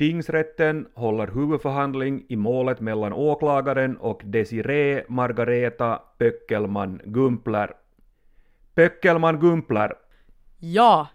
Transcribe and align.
Tingsrätten 0.00 0.88
håller 0.94 1.26
huvudförhandling 1.26 2.24
i 2.28 2.36
målet 2.36 2.80
mellan 2.80 3.12
åklagaren 3.12 3.96
och 3.96 4.22
Desiree 4.24 5.04
Margareta 5.08 6.02
Pöckelman 6.18 7.00
Gumpler. 7.04 7.72
Pöckelman 8.74 9.40
Gumpler. 9.40 9.94
Ja. 10.58 11.08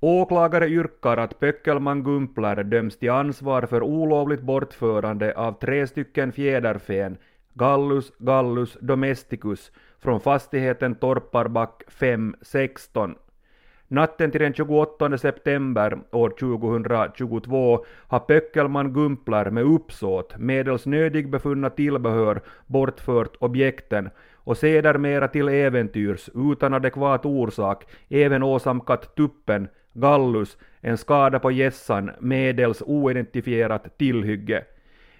Åklagare 0.00 0.68
yrkar 0.68 1.16
att 1.16 1.40
Pöckelman 1.40 2.04
Gumpler 2.04 2.64
döms 2.64 2.98
till 2.98 3.10
ansvar 3.10 3.62
för 3.62 3.82
olovligt 3.82 4.42
bortförande 4.42 5.34
av 5.36 5.52
tre 5.52 5.86
stycken 5.86 6.32
fjäderfän, 6.32 7.16
Gallus 7.54 8.12
gallus 8.18 8.76
domesticus, 8.80 9.72
från 9.98 10.20
fastigheten 10.20 10.94
Torparback 10.94 11.82
516. 11.88 13.14
Natten 13.92 14.30
till 14.30 14.40
den 14.40 14.54
28 14.54 15.18
september 15.18 15.98
år 16.10 16.30
2022 16.40 17.84
har 18.08 18.18
Pöckelman 18.18 18.92
Gumpler 18.92 19.50
med 19.50 19.64
uppsåt 19.64 20.38
medels 20.38 20.86
nödig 20.86 21.30
befunna 21.30 21.70
tillbehör 21.70 22.40
bortfört 22.66 23.36
objekten 23.38 24.10
och 24.34 24.56
sedermera 24.56 25.28
till 25.28 25.48
äventyrs 25.48 26.30
utan 26.34 26.74
adekvat 26.74 27.26
orsak 27.26 27.84
även 28.08 28.42
åsamkat 28.42 29.16
tuppen 29.16 29.68
Gallus 29.92 30.58
en 30.80 30.98
skada 30.98 31.38
på 31.38 31.50
gässan 31.50 32.10
medels 32.20 32.82
oidentifierat 32.86 33.98
tillhygge. 33.98 34.64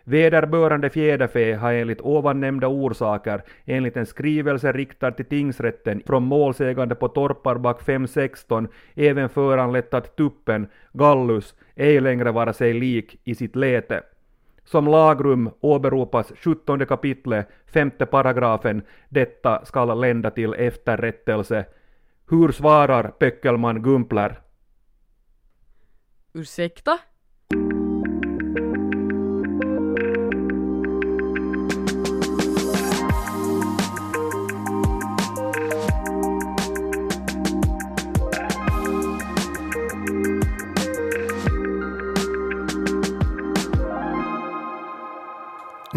Vederbörande 0.05 0.91
fjäderfä 0.91 1.55
har 1.55 1.73
enligt 1.73 2.01
ovannämnda 2.01 2.69
orsaker 2.69 3.43
enligt 3.65 3.97
en 3.97 4.07
skrivelse 4.07 4.73
riktad 4.73 5.11
till 5.11 5.25
tingsrätten 5.25 6.03
från 6.07 6.23
målsägande 6.23 6.95
på 6.95 7.09
Torparback 7.09 7.83
516 7.83 8.69
även 8.95 9.29
föranlett 9.29 9.95
att 9.95 10.17
tuppen, 10.17 10.69
Gallus, 10.93 11.55
ej 11.77 12.01
längre 12.01 12.33
vara 12.33 12.53
sig 12.53 12.73
lik 12.73 13.21
i 13.25 13.35
sitt 13.35 13.57
läte. 13.57 14.03
Som 14.65 14.89
lagrum 14.89 15.51
åberopas 15.61 16.33
17 16.37 16.87
kapitlet, 16.87 17.49
femte 17.67 18.07
paragrafen, 18.07 18.83
detta 19.09 19.65
skall 19.65 20.01
lända 20.01 20.31
till 20.31 20.55
efterrättelse. 20.55 21.65
Hur 22.31 22.53
svarar 22.53 23.09
Pöckelman 23.09 23.83
Gumpler? 23.83 24.41
Ursäkta? 26.35 26.99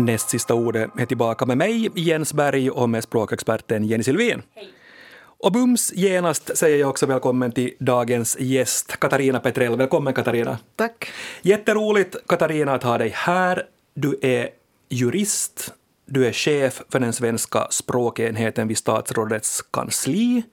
Näst 0.05 0.29
sista 0.29 0.53
ordet 0.53 0.91
är 0.97 1.05
tillbaka 1.05 1.45
med 1.45 1.57
mig, 1.57 1.89
Jens 1.95 2.33
Berg, 2.33 2.69
och 2.69 2.89
med 2.89 3.03
språkexperten 3.03 3.83
Jenny 3.83 4.03
Sylvin. 4.03 4.41
Hej. 4.55 4.69
Och 5.43 5.51
bums 5.51 5.93
genast 5.93 6.57
säger 6.57 6.77
jag 6.77 6.89
också 6.89 7.05
välkommen 7.05 7.51
till 7.51 7.73
dagens 7.79 8.37
gäst, 8.39 8.99
Katarina 8.99 9.39
Petrell. 9.39 9.75
Välkommen 9.75 10.13
Katarina. 10.13 10.57
Tack. 10.75 11.11
Jätteroligt 11.41 12.27
Katarina 12.27 12.73
att 12.73 12.83
ha 12.83 12.97
dig 12.97 13.09
här. 13.15 13.63
Du 13.93 14.19
är 14.21 14.49
jurist, 14.89 15.73
du 16.05 16.27
är 16.27 16.31
chef 16.31 16.81
för 16.89 16.99
den 16.99 17.13
svenska 17.13 17.67
språkenheten 17.69 18.67
vid 18.67 18.77
statsrådets 18.77 19.61
kansli. 19.61 20.43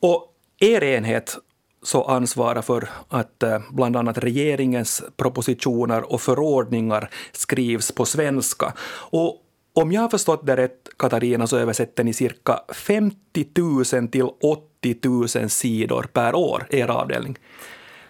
Och 0.00 0.34
er 0.58 0.84
enhet 0.84 1.38
så 1.84 2.02
ansvara 2.02 2.62
för 2.62 2.88
att 3.08 3.42
eh, 3.42 3.58
bland 3.70 3.96
annat 3.96 4.18
regeringens 4.18 5.02
propositioner 5.16 6.12
och 6.12 6.20
förordningar 6.20 7.10
skrivs 7.32 7.92
på 7.92 8.04
svenska. 8.04 8.72
Och 9.10 9.40
om 9.74 9.92
jag 9.92 10.00
har 10.00 10.08
förstått 10.08 10.46
det 10.46 10.56
rätt, 10.56 10.88
Katarina, 10.96 11.46
så 11.46 11.56
översätter 11.56 12.04
ni 12.04 12.12
cirka 12.12 12.60
50 12.74 13.46
000 13.58 14.08
till 14.08 14.28
80 14.42 14.96
000 15.38 15.50
sidor 15.50 16.02
per 16.12 16.34
år, 16.34 16.66
er 16.70 16.88
avdelning 16.88 17.38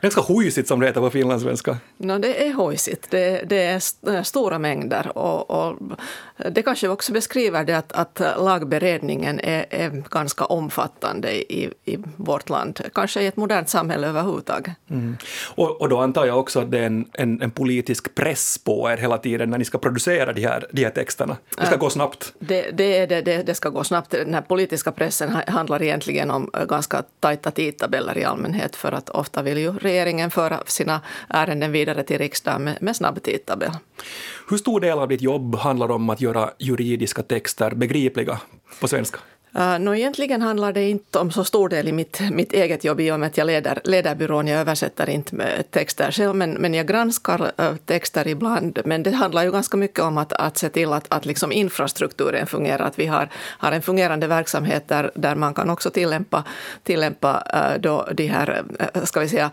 ganska 0.05 0.21
hojsigt 0.21 0.69
som 0.69 0.81
det 0.81 0.87
heter 0.87 1.01
på 1.01 1.11
finlandssvenska. 1.11 1.77
No, 1.97 2.19
det 2.19 2.47
är 2.47 2.53
hojsigt, 2.53 3.11
det, 3.11 3.43
det 3.47 3.63
är 3.63 4.23
stora 4.23 4.59
mängder 4.59 5.19
och, 5.19 5.51
och, 5.51 5.77
det 6.51 6.63
kanske 6.63 6.89
också 6.89 7.13
beskriver 7.13 7.65
det 7.65 7.79
att, 7.79 7.93
att 7.93 8.21
lagberedningen 8.39 9.41
är, 9.41 9.67
är 9.71 10.05
ganska 10.11 10.45
omfattande 10.45 11.53
i, 11.53 11.71
i 11.85 11.99
vårt 12.17 12.49
land, 12.49 12.81
kanske 12.95 13.23
i 13.23 13.27
ett 13.27 13.37
modernt 13.37 13.69
samhälle 13.69 14.07
överhuvudtaget. 14.07 14.75
Mm. 14.91 15.17
Och, 15.55 15.81
och 15.81 15.89
då 15.89 15.99
antar 15.99 16.27
jag 16.27 16.39
också 16.39 16.61
att 16.61 16.71
det 16.71 16.79
är 16.79 16.87
en, 16.87 17.05
en, 17.13 17.43
en, 17.43 17.51
politisk 17.51 18.15
press 18.15 18.59
på 18.59 18.91
er 18.91 18.97
hela 18.97 19.19
tiden 19.19 19.51
när 19.51 19.59
ni 19.59 19.65
ska 19.65 19.79
producera 19.79 20.33
de 20.33 20.43
här, 20.43 20.67
de 20.73 20.85
här 20.85 20.91
texterna. 20.91 21.37
Det 21.57 21.67
ska 21.67 21.77
gå 21.77 21.91
snabbt. 21.91 22.33
Det, 22.39 22.71
det, 22.71 23.07
det, 23.07 23.21
det, 23.21 23.43
det 23.43 23.55
ska 23.55 23.69
gå 23.69 23.85
snabbt. 23.85 24.11
Den 24.11 24.35
här 24.35 24.43
politiska 24.43 24.93
pressen 24.93 25.37
handlar 25.47 25.83
egentligen 25.83 26.31
om 26.31 26.51
ganska 26.69 27.03
tajta 27.21 27.51
tidtabeller 27.51 28.19
i 28.19 28.25
allmänhet 28.25 28.77
för 28.77 28.93
att 28.93 29.11
ofta 29.11 29.43
vill 29.43 29.59
ju 29.59 29.79
regeringen 29.95 30.31
föra 30.31 30.63
sina 30.67 31.01
ärenden 31.29 31.73
vidare 31.73 32.03
till 32.03 32.19
riksdagen 32.19 32.65
med, 32.65 32.79
med 32.81 32.97
snabb 32.97 33.23
tidtabell. 33.23 33.71
Hur 34.51 34.57
stor 34.57 34.81
del 34.81 34.99
av 34.99 35.09
ditt 35.09 35.23
jobb 35.23 35.55
handlar 35.55 35.91
om 35.91 36.11
att 36.11 36.21
göra 36.21 36.51
juridiska 36.59 37.23
texter 37.23 37.75
begripliga 37.75 38.41
på 38.81 38.89
svenska? 38.89 39.19
Eh, 39.55 39.75
uh, 39.75 39.79
no, 39.79 39.95
egentligen 39.95 40.43
handlar 40.43 40.73
det 40.73 40.91
inte 40.91 41.19
om 41.19 41.31
så 41.31 41.45
stor 41.45 41.69
del 41.69 41.89
i 41.89 41.93
mitt, 41.93 42.21
mitt 42.33 42.53
eget 42.53 42.85
jobb 42.85 43.01
i 43.01 43.11
och 43.13 43.21
med 43.21 43.27
att 43.27 43.39
jag 43.39 43.47
leder, 43.47 43.81
leder 43.85 44.15
byrån. 44.15 44.47
Jag 44.47 44.61
översätter 44.61 45.11
inte 45.11 45.63
texter 45.71 46.11
själv, 46.11 46.35
men, 46.35 46.51
men 46.51 46.75
jag 46.75 46.87
granskar 46.87 47.53
uh, 47.61 47.77
texter 47.77 48.29
ibland. 48.29 48.79
Men 48.85 49.03
det 49.03 49.11
handlar 49.11 49.45
ju 49.45 49.53
ganska 49.53 49.77
mycket 49.77 50.01
om 50.01 50.19
att, 50.19 50.33
att 50.33 50.59
se 50.59 50.69
till 50.69 50.93
att, 50.93 51.07
att 51.09 51.27
liksom 51.27 51.53
infrastrukturen 51.53 52.47
fungerar, 52.47 52.87
att 52.87 52.99
vi 52.99 53.07
har, 53.07 53.29
har 53.59 53.73
en 53.73 53.83
fungerande 53.83 54.27
verksamhet 54.27 54.89
där, 54.89 55.11
där 55.15 55.35
man 55.35 55.55
kan 55.55 55.71
också 55.71 55.91
tillämpa, 55.91 56.45
tillämpa 56.83 57.43
uh, 57.55 57.81
då 57.81 58.09
de 58.13 58.27
här, 58.27 58.65
ska 59.05 59.21
vi 59.21 59.29
säga, 59.29 59.51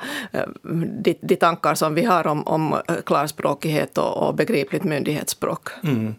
de, 1.04 1.16
de 1.22 1.36
tankar 1.36 1.76
som 1.76 1.94
vi 1.94 2.04
har 2.04 2.28
om, 2.28 2.48
om 2.48 2.82
klarspråkighet 3.06 3.98
och, 3.98 4.28
och 4.28 4.36
begripligt 4.36 4.84
myndighetsspråk. 4.84 5.70
Mm. 5.84 6.16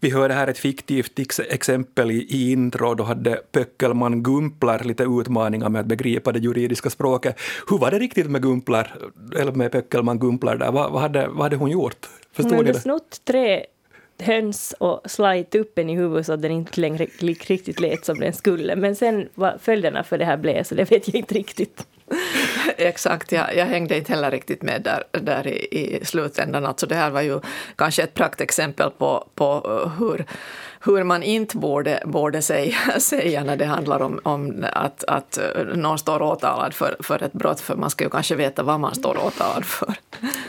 Vi 0.00 0.10
hörde 0.10 0.34
här 0.34 0.46
ett 0.46 0.58
fiktivt 0.58 1.38
exempel 1.48 2.10
i, 2.10 2.14
i 2.14 2.52
intro, 2.52 2.94
då 2.94 3.04
hade 3.04 3.40
Pöckelman 3.52 4.22
Gumpler 4.22 4.84
lite 4.84 5.02
utmaningar 5.02 5.68
med 5.68 5.80
att 5.80 5.86
begripa 5.86 6.32
det 6.32 6.38
juridiska 6.38 6.90
språket. 6.90 7.40
Hur 7.70 7.78
var 7.78 7.90
det 7.90 7.98
riktigt 7.98 8.30
med 8.30 8.42
Gumpler, 8.42 8.94
eller 9.36 9.52
med 9.52 9.72
Pöckelman 9.72 10.18
Gumpler 10.18 10.56
där? 10.56 10.72
Vad, 10.72 10.92
vad, 10.92 11.02
hade, 11.02 11.28
vad 11.28 11.42
hade 11.42 11.56
hon 11.56 11.70
gjort? 11.70 12.08
Förstod 12.32 12.52
hon 12.52 12.66
hade 12.66 12.80
snott 12.80 13.20
tre 13.24 13.66
höns 14.22 14.74
och 14.78 15.10
slagit 15.10 15.50
tuppen 15.50 15.90
i 15.90 15.96
huvudet 15.96 16.26
så 16.26 16.32
att 16.32 16.42
den 16.42 16.50
inte 16.50 16.80
längre 16.80 17.06
riktigt 17.20 17.80
lät 17.80 18.04
som 18.04 18.20
den 18.20 18.32
skulle. 18.32 18.76
Men 18.76 18.96
sen 18.96 19.28
vad 19.34 19.60
följderna 19.60 20.04
för 20.04 20.18
det 20.18 20.24
här 20.24 20.36
blev 20.36 20.64
så 20.64 20.74
det 20.74 20.90
vet 20.90 21.08
jag 21.08 21.14
inte 21.14 21.34
riktigt. 21.34 21.86
Exakt, 22.76 23.32
jag, 23.32 23.56
jag 23.56 23.66
hängde 23.66 23.96
inte 23.96 24.12
heller 24.12 24.30
riktigt 24.30 24.62
med 24.62 24.82
där, 24.82 25.04
där 25.20 25.46
i, 25.46 25.98
i 25.98 26.04
slutändan. 26.04 26.66
Alltså 26.66 26.86
det 26.86 26.94
här 26.94 27.10
var 27.10 27.20
ju 27.20 27.40
kanske 27.76 28.02
ett 28.02 28.14
praktexempel 28.14 28.90
på, 28.90 29.28
på 29.34 29.80
eh, 29.84 29.98
hur 29.98 30.24
hur 30.84 31.04
man 31.04 31.22
inte 31.22 31.56
borde, 31.56 32.02
borde 32.06 32.42
säga, 32.42 32.76
säga 32.98 33.44
när 33.44 33.56
det 33.56 33.64
handlar 33.64 34.02
om, 34.02 34.20
om 34.22 34.66
att, 34.72 35.04
att 35.04 35.38
någon 35.74 35.98
står 35.98 36.22
åtalad 36.22 36.74
för, 36.74 36.96
för 37.00 37.22
ett 37.22 37.32
brott, 37.32 37.60
för 37.60 37.76
man 37.76 37.90
ska 37.90 38.04
ju 38.04 38.10
kanske 38.10 38.34
veta 38.34 38.62
vad 38.62 38.80
man 38.80 38.94
står 38.94 39.26
åtalad 39.26 39.64
för. 39.64 39.94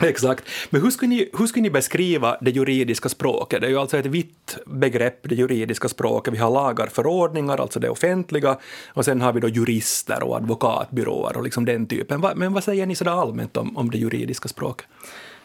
Exakt. 0.00 0.44
Men 0.70 0.82
hur 0.82 0.90
skulle, 0.90 1.08
ni, 1.08 1.30
hur 1.38 1.46
skulle 1.46 1.62
ni 1.62 1.70
beskriva 1.70 2.36
det 2.40 2.50
juridiska 2.50 3.08
språket? 3.08 3.60
Det 3.60 3.66
är 3.66 3.70
ju 3.70 3.78
alltså 3.78 3.98
ett 3.98 4.06
vitt 4.06 4.58
begrepp, 4.66 5.18
det 5.22 5.34
juridiska 5.34 5.88
språket. 5.88 6.34
Vi 6.34 6.38
har 6.38 6.50
lagar, 6.50 6.86
förordningar, 6.86 7.60
alltså 7.60 7.80
det 7.80 7.90
offentliga, 7.90 8.58
och 8.88 9.04
sen 9.04 9.20
har 9.20 9.32
vi 9.32 9.40
då 9.40 9.48
jurister 9.48 10.22
och 10.22 10.36
advokatbyråer 10.36 11.36
och 11.36 11.42
liksom 11.42 11.64
den 11.64 11.86
typen. 11.86 12.24
Men 12.34 12.52
vad 12.52 12.64
säger 12.64 12.86
ni 12.86 12.94
sådär 12.94 13.20
allmänt 13.20 13.56
om, 13.56 13.76
om 13.76 13.90
det 13.90 13.98
juridiska 13.98 14.48
språket? 14.48 14.86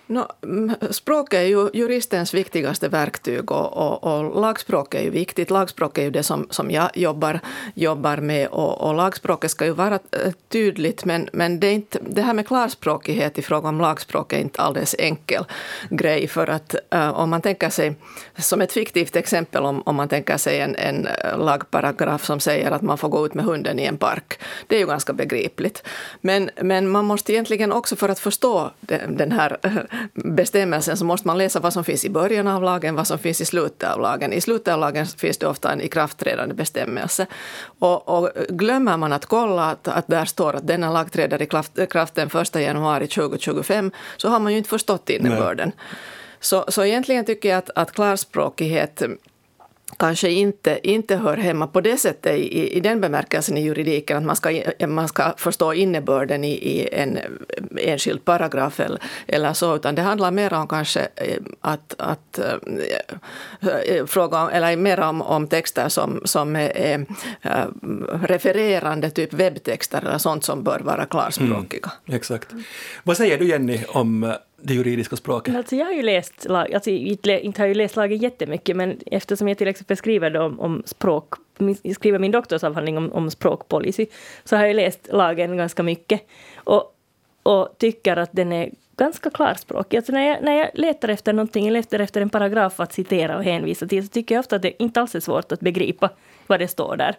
No, 0.10 0.28
mm, 0.44 0.76
språk 0.92 1.34
är 1.34 1.42
ju 1.42 1.70
juristens 1.74 2.34
viktigaste 2.34 2.90
verktyg 2.90 3.52
och, 3.52 3.74
och, 3.78 4.04
och 4.04 4.42
lagspråk 4.42 4.96
är 4.96 5.02
ju 5.02 5.10
viktigt. 5.10 5.50
Lagspråk 5.50 5.98
är 5.98 6.04
ju 6.04 6.12
det 6.12 6.24
som, 6.24 6.48
som 6.50 6.72
jag 6.72 6.90
jobbar, 6.98 7.40
jobbar 7.74 8.18
med 8.18 8.48
och, 8.48 8.82
och 8.82 8.96
lagspråket 8.96 9.52
ska 9.52 9.66
ju 9.66 9.72
vara 9.72 9.96
eh, 9.96 10.32
tydligt 10.50 11.06
men, 11.06 11.30
men 11.34 11.60
det, 11.60 11.68
är 11.68 11.72
inte, 11.72 12.00
det 12.02 12.22
här 12.22 12.34
med 12.34 12.48
klarspråkighet 12.48 13.38
i 13.38 13.42
fråga 13.42 13.70
om 13.70 13.82
lagspråk 13.82 14.34
är 14.34 14.40
inte 14.40 14.62
alldeles 14.62 14.96
enkel 15.00 15.46
grej 15.90 16.28
för 16.28 16.48
att 16.48 16.76
uh, 16.96 17.10
om 17.10 17.30
man 17.30 17.42
tänker 17.42 17.70
sig, 17.70 17.96
som 18.38 18.62
ett 18.62 18.72
fiktivt 18.72 19.16
exempel 19.16 19.64
om, 19.64 19.82
om 19.86 19.96
man 19.96 20.08
tänker 20.08 20.38
sig 20.38 20.60
en, 20.60 20.76
en 20.76 21.08
eh, 21.08 21.40
lagparagraf 21.40 22.26
som 22.26 22.40
säger 22.40 22.72
att 22.72 22.82
man 22.82 22.98
får 22.98 23.10
gå 23.10 23.26
ut 23.26 23.34
med 23.34 23.46
hunden 23.46 23.80
i 23.80 23.84
en 23.84 23.98
park. 23.98 24.40
Det 24.68 24.76
är 24.76 24.80
ju 24.80 24.88
ganska 24.88 25.14
begripligt. 25.14 25.84
Men, 26.22 26.50
men 26.62 26.90
man 26.90 27.06
måste 27.06 27.34
egentligen 27.34 27.72
också 27.72 27.96
för 27.96 28.10
att 28.10 28.20
förstå 28.20 28.72
den, 28.80 29.18
den 29.18 29.32
här 29.32 29.58
bestämmelsen 30.14 30.98
så 30.98 31.06
måste 31.06 31.28
man 31.28 31.38
läsa 31.38 31.60
vad 31.60 31.74
som 31.74 31.84
finns 31.84 32.06
i 32.06 32.10
början 32.10 32.48
av 32.48 32.64
lagen, 32.64 32.96
vad 32.96 33.08
som 33.08 33.20
finns 33.20 33.42
i 33.42 33.46
slutet 33.46 33.90
av 33.90 34.02
lagen. 34.02 34.34
I 34.34 34.42
slutet 34.42 34.74
av 34.74 34.80
lagen 34.80 35.06
finns 35.06 35.38
det 35.38 35.48
ofta 35.48 35.72
en 35.72 35.82
ikraftträdande 35.82 36.56
bestämmelse. 36.56 37.26
Och, 37.80 38.08
och 38.08 38.30
glömmer 38.50 38.98
man 38.98 39.14
att 39.14 39.26
kolla 39.26 39.72
att, 39.72 39.88
att 39.88 40.08
där 40.08 40.26
står 40.26 40.56
att 40.56 40.68
denna 40.68 40.92
lag 40.92 41.12
träder 41.12 41.42
i 41.42 41.46
kraft 41.88 42.16
den 42.16 42.30
1 42.42 42.56
januari 42.56 43.08
2025 43.08 43.92
så 44.18 44.30
har 44.30 44.40
man 44.40 44.52
ju 44.52 44.58
inte 44.58 44.70
förstått 44.70 45.10
innebörden. 45.10 45.72
Så, 46.40 46.66
så 46.68 46.84
egentligen 46.84 47.26
tycker 47.26 47.50
jag 47.50 47.58
att, 47.58 47.70
att 47.76 47.92
klarspråkighet 47.92 49.04
kanske 49.98 50.30
inte, 50.30 50.80
inte 50.84 51.16
hör 51.16 51.38
hemma 51.38 51.68
på 51.68 51.82
det 51.82 51.98
sättet 51.98 52.36
i, 52.38 52.78
i 52.78 52.80
den 52.80 53.02
bemärkelsen 53.02 53.58
i 53.58 53.62
juridiken 53.62 54.18
att 54.18 54.24
man 54.24 54.36
ska, 54.36 54.62
man 54.88 55.08
ska 55.08 55.34
förstå 55.38 55.74
innebörden 55.74 56.44
i, 56.44 56.52
i 56.52 56.90
en 56.92 57.20
enskild 57.80 58.26
paragraf 58.26 58.80
eller, 58.80 59.02
eller 59.28 59.54
så, 59.54 59.76
utan 59.76 59.96
det 59.96 60.02
handlar 60.02 60.32
mer 60.32 60.54
om 60.54 60.68
kanske 60.68 61.08
eh, 61.16 61.38
att, 61.62 61.96
att 61.98 62.40
äh, 62.40 64.06
fråga 64.06 64.44
om, 64.44 64.50
eller 64.50 64.78
mer 64.78 65.00
om, 65.00 65.22
om 65.22 65.48
texter 65.48 65.90
som, 65.90 66.22
som 66.26 66.56
är 66.56 67.06
äh, 67.42 67.66
refererande, 68.22 69.10
typ 69.10 69.34
webbtexter 69.34 70.02
eller 70.02 70.18
sånt 70.18 70.44
som 70.44 70.64
bör 70.64 70.80
vara 70.80 71.06
klarspråkiga. 71.06 71.92
Mm, 72.08 72.18
exakt. 72.18 72.50
Vad 73.04 73.18
säger 73.18 73.38
du 73.38 73.48
Jenny 73.48 73.80
om 73.88 74.36
det 74.62 74.74
juridiska 74.74 75.16
språket? 75.16 75.56
Alltså 75.56 75.76
jag 75.76 75.86
har 75.86 75.94
ju 75.94 76.02
läst, 76.02 76.48
alltså 76.50 76.90
inte, 76.90 77.62
har 77.62 77.68
jag 77.68 77.78
läst 77.78 77.96
lagen 77.96 78.18
jättemycket, 78.18 78.76
men 78.76 79.00
eftersom 79.06 79.48
jag 79.48 79.58
till 79.58 79.68
exempel 79.68 79.98
skriver 79.98 80.38
om, 80.38 80.60
om 80.60 80.84
språk, 80.86 81.34
skriver 81.96 82.20
min 82.20 82.32
doktorsavhandling 82.32 82.98
om, 82.98 83.12
om 83.12 83.32
språkpolicy, 83.32 84.06
så 84.44 84.56
har 84.56 84.66
jag 84.66 84.76
läst 84.76 85.08
lagen 85.12 85.58
ganska 85.58 85.84
mycket. 85.84 86.22
Och, 86.56 86.94
och 87.44 87.76
tycker 87.78 88.18
att 88.18 88.30
den 88.32 88.52
är 88.52 88.70
ganska 88.98 89.30
klarspråkig. 89.30 89.98
Alltså 89.98 90.12
när, 90.12 90.28
jag, 90.28 90.44
när 90.44 90.54
jag 90.54 90.70
letar 90.74 91.10
efter 91.10 91.34
någonting, 91.34 91.66
jag 91.66 91.74
letar 91.74 92.00
efter 92.00 92.22
en 92.22 92.30
paragraf 92.30 92.80
att 92.80 92.94
citera 92.94 93.38
och 93.38 93.44
hänvisa 93.44 93.88
till, 93.88 94.04
så 94.04 94.10
tycker 94.10 94.36
jag 94.36 94.40
ofta 94.40 94.56
att 94.56 94.62
det 94.62 94.84
inte 94.84 95.02
alls 95.02 95.16
är 95.16 95.20
svårt 95.20 95.52
att 95.52 95.60
begripa 95.60 96.10
vad 96.48 96.60
det 96.60 96.68
står 96.68 96.96
där. 96.96 97.16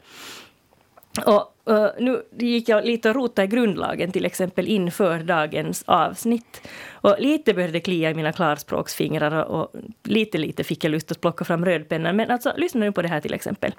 Och 1.27 1.55
uh, 1.71 1.89
nu 1.99 2.23
gick 2.39 2.69
jag 2.69 2.85
lite 2.85 3.09
och 3.09 3.15
rotade 3.15 3.47
i 3.47 3.49
grundlagen 3.49 4.13
till 4.13 4.25
exempel 4.25 4.69
inför 4.69 5.19
dagens 5.19 5.85
avsnitt. 5.87 6.69
Och 6.91 7.17
lite 7.19 7.55
började 7.55 7.73
det 7.73 7.81
klia 7.81 8.11
i 8.11 8.15
mina 8.15 8.33
klarspråksfingrar 8.33 9.45
och 9.45 9.73
lite, 10.05 10.39
lite 10.39 10.65
fick 10.65 10.85
jag 10.85 10.91
lust 10.91 11.11
att 11.11 11.21
plocka 11.21 11.45
fram 11.45 11.65
rödpennan. 11.65 12.17
Men 12.17 12.31
alltså, 12.31 12.53
lyssna 12.57 12.81
nu 12.81 12.93
på 12.93 13.03
det 13.03 13.09
här 13.09 13.21
till 13.21 13.35
exempel. 13.35 13.75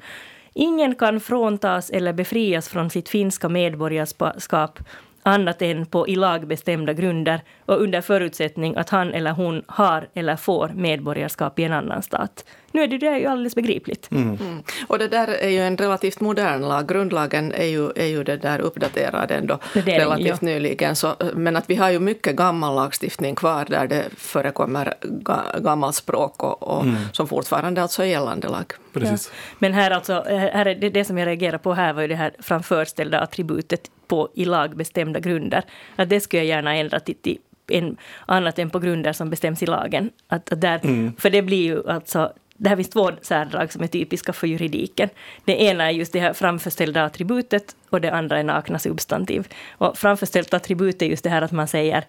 Ingen 0.54 0.96
kan 0.96 1.20
fråntas 1.20 1.90
eller 1.90 2.14
befrias 2.14 2.70
från 2.70 2.90
sitt 2.90 3.10
finska 3.10 3.50
medborgarskap 3.50 4.80
annat 5.24 5.62
än 5.62 5.86
på 5.86 6.08
i 6.08 6.16
lag 6.16 6.48
bestämda 6.48 6.94
grunder 6.94 7.42
och 7.66 7.82
under 7.82 8.02
förutsättning 8.02 8.76
att 8.76 8.90
han 8.90 9.14
eller 9.14 9.32
hon 9.32 9.64
har 9.68 10.08
eller 10.14 10.36
får 10.36 10.72
medborgarskap 10.76 11.60
i 11.60 11.64
en 11.64 11.74
annan 11.74 12.04
stat. 12.04 12.46
Nu 12.72 12.84
är 12.84 12.88
det, 12.88 12.98
det 12.98 13.20
ju 13.20 13.26
alldeles 13.26 13.56
begripligt. 13.56 14.12
Mm. 14.12 14.38
Mm. 14.42 14.64
Och 14.88 15.00
det 15.00 15.08
där 15.08 15.28
är 15.28 15.50
ju 15.50 15.60
en 15.60 15.78
relativt 15.78 16.20
modern 16.20 16.62
lag. 16.62 16.88
Grundlagen 16.88 17.54
är 17.54 17.66
ju, 17.66 17.92
är 17.96 18.06
ju 18.06 18.24
det 18.24 18.38
där 18.38 18.60
uppdaterad 18.60 19.32
ändå 19.32 19.60
relativt 19.74 20.28
ja. 20.28 20.38
nyligen. 20.42 20.96
Så, 20.96 21.16
men 21.34 21.56
att 21.56 21.70
vi 21.70 21.76
har 21.76 21.90
ju 21.90 22.00
mycket 22.00 22.36
gammal 22.36 22.76
lagstiftning 22.76 23.36
kvar 23.36 23.66
där 23.70 23.88
det 23.88 24.06
förekommer 24.18 24.94
ga, 25.02 25.44
gammalt 25.60 25.96
språk 25.96 26.44
och, 26.44 26.64
och 26.64 26.84
mm. 26.84 26.96
som 27.14 27.28
fortfarande 27.28 27.82
alltså 27.82 28.02
är 28.02 28.08
gällande 28.08 28.48
lag. 28.48 28.74
Precis. 28.94 29.32
Ja. 29.34 29.56
Men 29.60 29.74
här 29.74 29.92
alltså, 29.92 30.24
här 30.28 30.66
är 30.66 30.76
det, 30.76 30.90
det 30.90 31.06
som 31.06 31.18
jag 31.18 31.28
reagerar 31.28 31.58
på 31.58 31.74
här 31.74 31.94
var 31.94 32.02
ju 32.02 32.08
det 32.08 32.16
här 32.16 32.32
framförställda 32.40 33.20
attributet 33.20 33.82
på 34.10 34.30
i 34.36 34.46
lag 34.46 34.78
bestämda 34.78 35.20
grunder. 35.20 35.64
Att 35.96 36.10
det 36.10 36.20
skulle 36.20 36.44
jag 36.44 36.48
gärna 36.48 36.76
ändra 36.76 37.00
till, 37.00 37.16
till 37.16 37.38
en, 37.68 37.98
annat 38.26 38.60
än 38.60 38.70
på 38.70 38.80
grunder 38.80 39.14
som 39.14 39.30
bestäms 39.30 39.64
i 39.64 39.66
lagen. 39.66 40.10
Att, 40.28 40.54
att 40.54 40.62
där, 40.62 40.80
mm. 40.84 41.14
För 41.18 41.30
det 41.30 41.42
blir 41.42 41.64
ju 41.64 41.90
alltså 41.90 42.34
det 42.60 42.70
här 42.70 42.76
finns 42.76 42.90
två 42.90 43.12
särdrag 43.22 43.74
som 43.74 43.84
är 43.84 43.88
typiska 43.88 44.34
för 44.34 44.48
juridiken. 44.48 45.10
Det 45.46 45.64
ena 45.64 45.84
är 45.84 45.92
just 45.92 46.14
det 46.14 46.20
här 46.20 46.34
framförställda 46.34 47.04
attributet 47.04 47.76
och 47.90 48.02
det 48.02 48.12
andra 48.12 48.40
är 48.40 48.44
nakna 48.44 48.80
substantiv. 48.80 49.48
Och 49.72 49.98
framförställt 49.98 50.54
attribut 50.54 51.02
är 51.02 51.06
just 51.06 51.24
det 51.24 51.30
här 51.30 51.42
att 51.42 51.52
man 51.52 51.68
säger 51.68 52.04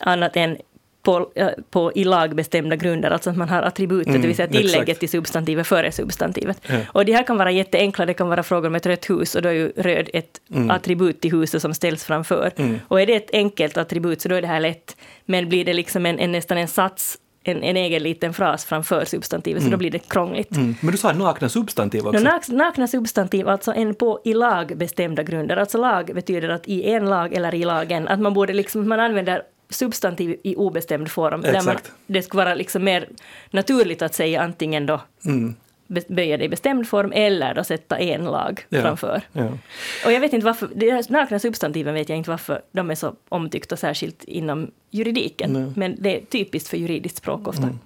annat 0.00 0.36
än 0.36 0.58
på, 1.02 1.30
på 1.70 1.92
i 1.94 2.04
lag 2.04 2.34
bestämda 2.34 2.76
grunder, 2.76 3.10
alltså 3.10 3.30
att 3.30 3.36
man 3.36 3.48
har 3.48 3.62
attributet, 3.62 4.08
mm, 4.08 4.22
det 4.22 4.26
vill 4.26 4.36
säga 4.36 4.48
tillägget 4.48 4.82
exakt. 4.82 5.00
till 5.00 5.08
substantivet 5.08 5.66
före 5.66 5.92
substantivet. 5.92 6.60
Ja. 6.66 6.78
Och 6.88 7.04
det 7.04 7.12
här 7.12 7.22
kan 7.22 7.36
vara 7.36 7.50
jätteenkla, 7.50 8.06
det 8.06 8.14
kan 8.14 8.28
vara 8.28 8.42
fråga 8.42 8.68
om 8.68 8.74
ett 8.74 8.86
rött 8.86 9.10
hus 9.10 9.34
och 9.34 9.42
då 9.42 9.48
är 9.48 9.52
ju 9.52 9.72
röd 9.76 10.08
ett 10.12 10.40
mm. 10.54 10.70
attribut 10.70 11.20
till 11.20 11.32
huset 11.32 11.62
som 11.62 11.74
ställs 11.74 12.04
framför. 12.04 12.52
Mm. 12.56 12.78
Och 12.88 13.00
är 13.00 13.06
det 13.06 13.14
ett 13.14 13.30
enkelt 13.32 13.76
attribut 13.76 14.20
så 14.20 14.28
då 14.28 14.34
är 14.34 14.42
det 14.42 14.48
här 14.48 14.60
lätt, 14.60 14.96
men 15.24 15.48
blir 15.48 15.64
det 15.64 15.72
liksom 15.72 16.06
en, 16.06 16.18
en 16.18 16.32
nästan 16.32 16.58
en 16.58 16.68
sats 16.68 17.18
en, 17.44 17.62
en 17.62 17.76
egen 17.76 18.02
liten 18.02 18.34
fras 18.34 18.64
framför 18.64 19.04
substantivet, 19.04 19.60
mm. 19.60 19.70
så 19.70 19.70
då 19.70 19.74
mm. 19.74 19.78
blir 19.78 19.90
det 19.90 20.08
krångligt. 20.08 20.56
Mm. 20.56 20.74
Men 20.80 20.92
du 20.92 20.98
sa 20.98 21.12
nakna 21.12 21.48
substantiv 21.48 22.06
också? 22.06 22.20
No, 22.20 22.24
nak, 22.24 22.48
nakna 22.48 22.86
substantiv, 22.86 23.48
alltså 23.48 23.72
en 23.72 23.94
på 23.94 24.20
i 24.24 24.34
lag 24.34 24.72
bestämda 24.76 25.22
grunder. 25.22 25.56
Alltså 25.56 25.78
lag 25.78 26.10
betyder 26.14 26.48
att 26.48 26.68
i 26.68 26.90
en 26.90 27.10
lag 27.10 27.32
eller 27.34 27.54
i 27.54 27.64
lagen, 27.64 28.08
att 28.08 28.20
man 28.20 28.34
borde 28.34 28.52
liksom, 28.52 28.88
man 28.88 29.00
använder 29.00 29.42
substantiv 29.72 30.36
i 30.42 30.56
obestämd 30.56 31.10
form. 31.10 31.40
Där 31.40 31.62
man, 31.64 31.76
det 32.06 32.22
skulle 32.22 32.44
vara 32.44 32.54
liksom 32.54 32.84
mer 32.84 33.08
naturligt 33.50 34.02
att 34.02 34.14
säga 34.14 34.42
antingen 34.42 34.86
då 34.86 35.00
mm 35.24 35.54
böja 36.08 36.36
det 36.36 36.44
i 36.44 36.48
bestämd 36.48 36.88
form 36.88 37.12
eller 37.14 37.54
då 37.54 37.64
sätta 37.64 37.98
en 37.98 38.24
lag 38.24 38.66
ja, 38.68 38.82
framför. 38.82 39.22
Ja. 39.32 39.48
Och 40.04 40.12
jag 40.12 40.20
vet 40.20 40.32
inte 40.32 40.46
varför, 40.46 40.68
de 40.74 41.02
nakna 41.08 41.38
substantiven 41.38 41.94
vet 41.94 42.08
jag 42.08 42.18
inte 42.18 42.30
varför 42.30 42.62
de 42.72 42.90
är 42.90 42.94
så 42.94 43.14
omtyckta 43.28 43.76
särskilt 43.76 44.24
inom 44.24 44.70
juridiken. 44.90 45.52
Nej. 45.52 45.72
Men 45.76 45.96
det 46.02 46.16
är 46.16 46.20
typiskt 46.24 46.68
för 46.68 46.76
juridiskt 46.76 47.16
språk 47.16 47.48
ofta. 47.48 47.62
Mm. 47.62 47.78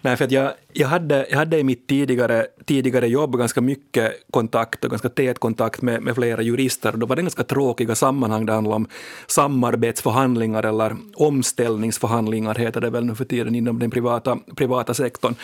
Nej, 0.00 0.16
för 0.16 0.24
att 0.24 0.30
jag, 0.30 0.52
jag, 0.72 0.88
hade, 0.88 1.26
jag 1.30 1.38
hade 1.38 1.58
i 1.58 1.64
mitt 1.64 1.86
tidigare, 1.86 2.46
tidigare 2.64 3.08
jobb 3.08 3.38
ganska 3.38 3.60
mycket 3.60 4.12
kontakt 4.30 4.84
och 4.84 4.90
ganska 4.90 5.08
tät 5.08 5.38
kontakt 5.38 5.82
med, 5.82 6.02
med 6.02 6.14
flera 6.14 6.42
jurister. 6.42 6.92
Då 6.92 7.06
var 7.06 7.16
det 7.16 7.22
ganska 7.22 7.44
tråkiga 7.44 7.94
sammanhang. 7.94 8.46
Det 8.46 8.52
handlade 8.52 8.76
om 8.76 8.88
samarbetsförhandlingar 9.26 10.66
eller 10.66 10.96
omställningsförhandlingar 11.14 12.54
heter 12.54 12.80
det 12.80 12.90
väl 12.90 13.04
nu 13.04 13.14
för 13.14 13.24
tiden 13.24 13.54
inom 13.54 13.78
den 13.78 13.90
privata, 13.90 14.38
privata 14.56 14.94
sektorn. 14.94 15.34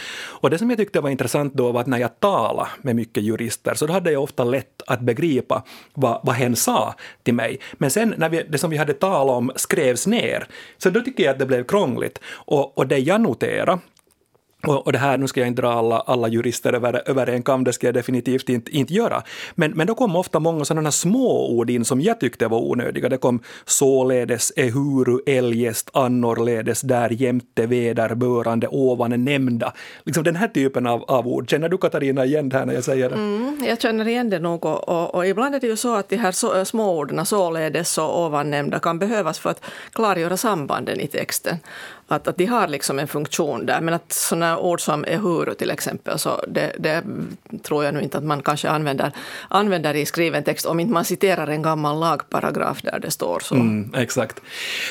Och 0.41 0.51
det 0.51 0.59
som 0.59 0.71
jag 0.71 0.79
tyckte 0.79 1.01
var 1.01 1.11
intressant 1.11 1.55
då 1.55 1.73
var 1.73 1.81
att 1.81 1.87
när 1.87 1.99
jag 1.99 2.21
talade 2.21 2.69
med 2.83 2.97
mycket 2.97 3.23
jurister 3.23 3.75
så 3.75 3.87
då 3.87 3.93
hade 3.93 4.13
jag 4.13 4.23
ofta 4.23 4.45
lätt 4.45 4.83
att 4.87 5.01
begripa 5.01 5.63
vad, 5.95 6.21
vad 6.23 6.35
hen 6.35 6.57
sa 6.57 6.95
till 7.23 7.35
mig. 7.35 7.61
Men 7.73 7.91
sen 7.91 8.15
när 8.19 8.29
vi, 8.29 8.43
det 8.49 8.59
som 8.59 8.71
vi 8.71 8.77
hade 8.77 8.93
talat 8.93 9.37
om 9.37 9.53
skrevs 9.57 10.07
ner, 10.07 10.47
så 10.79 10.91
då 10.91 11.01
tycker 11.01 11.25
jag 11.25 11.33
att 11.33 11.39
det 11.39 11.47
blev 11.47 11.65
krångligt. 11.65 12.21
Och, 12.27 12.79
och 12.79 12.87
det 12.87 12.99
jag 12.99 13.21
noterade 13.21 13.79
och, 14.67 14.87
och 14.87 14.93
det 14.93 14.99
här, 14.99 15.19
nu 15.19 15.27
ska 15.27 15.41
jag 15.41 15.49
inte 15.49 15.63
dra 15.63 15.73
alla, 15.73 16.01
alla 16.01 16.29
jurister 16.29 16.73
över, 16.73 17.03
över 17.07 17.27
en 17.27 17.43
kam, 17.43 17.65
det 17.65 17.73
ska 17.73 17.87
jag 17.87 17.95
definitivt 17.95 18.49
inte, 18.49 18.77
inte 18.77 18.95
göra. 18.95 19.23
Men, 19.55 19.71
men 19.71 19.87
då 19.87 19.95
kom 19.95 20.17
ofta 20.17 20.41
många 20.41 20.65
sådana 20.65 20.93
små 20.93 21.51
ord 21.51 21.71
in 21.71 21.85
som 21.85 22.01
jag 22.01 22.21
tyckte 22.21 22.49
var 22.49 22.59
onödiga. 22.59 23.09
Det 23.09 23.17
kom 23.17 23.41
således, 23.65 24.53
ehuru, 24.57 25.19
eljest, 25.27 25.91
annorledes, 25.93 26.81
där 26.81 27.11
jämte, 27.11 27.67
vederbörande, 27.67 28.69
ovan 28.69 29.25
nämnda. 29.25 29.73
Liksom 30.05 30.25
den 30.25 30.37
här 30.37 30.49
typen 30.49 30.87
av, 30.87 31.03
av 31.03 31.29
ord. 31.29 31.51
Känner 31.51 31.69
du 31.69 31.79
Katarina 31.79 32.25
igen 32.25 32.49
det 32.49 32.59
här 32.59 32.67
när 32.67 32.75
jag 32.75 32.85
säger 32.85 33.11
det? 33.11 33.15
Mm, 33.15 33.65
jag 33.69 33.81
känner 33.81 34.09
igen 34.09 34.31
det 34.31 34.39
nog 34.39 34.65
och, 34.65 34.89
och, 34.89 35.15
och, 35.15 35.27
ibland 35.27 35.55
är 35.55 35.61
det 35.61 35.67
ju 35.67 35.77
så 35.77 35.95
att 35.95 36.09
de 36.09 36.17
här 36.17 36.33
så, 36.33 36.65
småorden, 36.65 37.27
således 37.27 37.99
och 37.99 38.25
ovan 38.25 38.51
nämnda, 38.51 38.79
kan 38.79 38.99
behövas 38.99 39.39
för 39.39 39.51
att 39.51 39.65
klargöra 39.93 40.37
sambanden 40.37 41.01
i 41.01 41.07
texten 41.07 41.59
att, 42.09 42.29
att 42.29 42.37
de 42.37 42.45
har 42.47 42.69
liksom 42.69 42.99
en 42.99 43.09
funktion 43.09 43.67
där. 43.67 43.81
Men 43.81 43.95
att 43.95 44.13
sådana 44.13 44.59
ord 44.59 44.81
som 44.81 45.05
ehuru 45.05 45.55
till 45.55 45.71
exempel, 45.71 46.19
så 46.19 46.45
det, 46.49 46.73
det, 46.79 47.03
tror 47.63 47.85
jag 47.85 47.95
nu 47.95 48.01
inte 48.03 48.19
att 48.19 48.25
man 48.25 48.43
kanske 48.43 48.69
använder, 48.69 49.13
använder 49.49 49.95
i 49.97 50.07
skriven 50.07 50.45
text 50.45 50.67
om 50.67 50.81
inte 50.81 50.93
man 50.93 51.05
citerar 51.05 51.47
en 51.47 51.63
gammal 51.63 52.01
lagparagraf 52.01 52.83
där 52.83 52.99
det 52.99 53.11
står 53.11 53.41
så. 53.41 53.55
Mm, 53.55 53.95
exakt. 53.95 54.41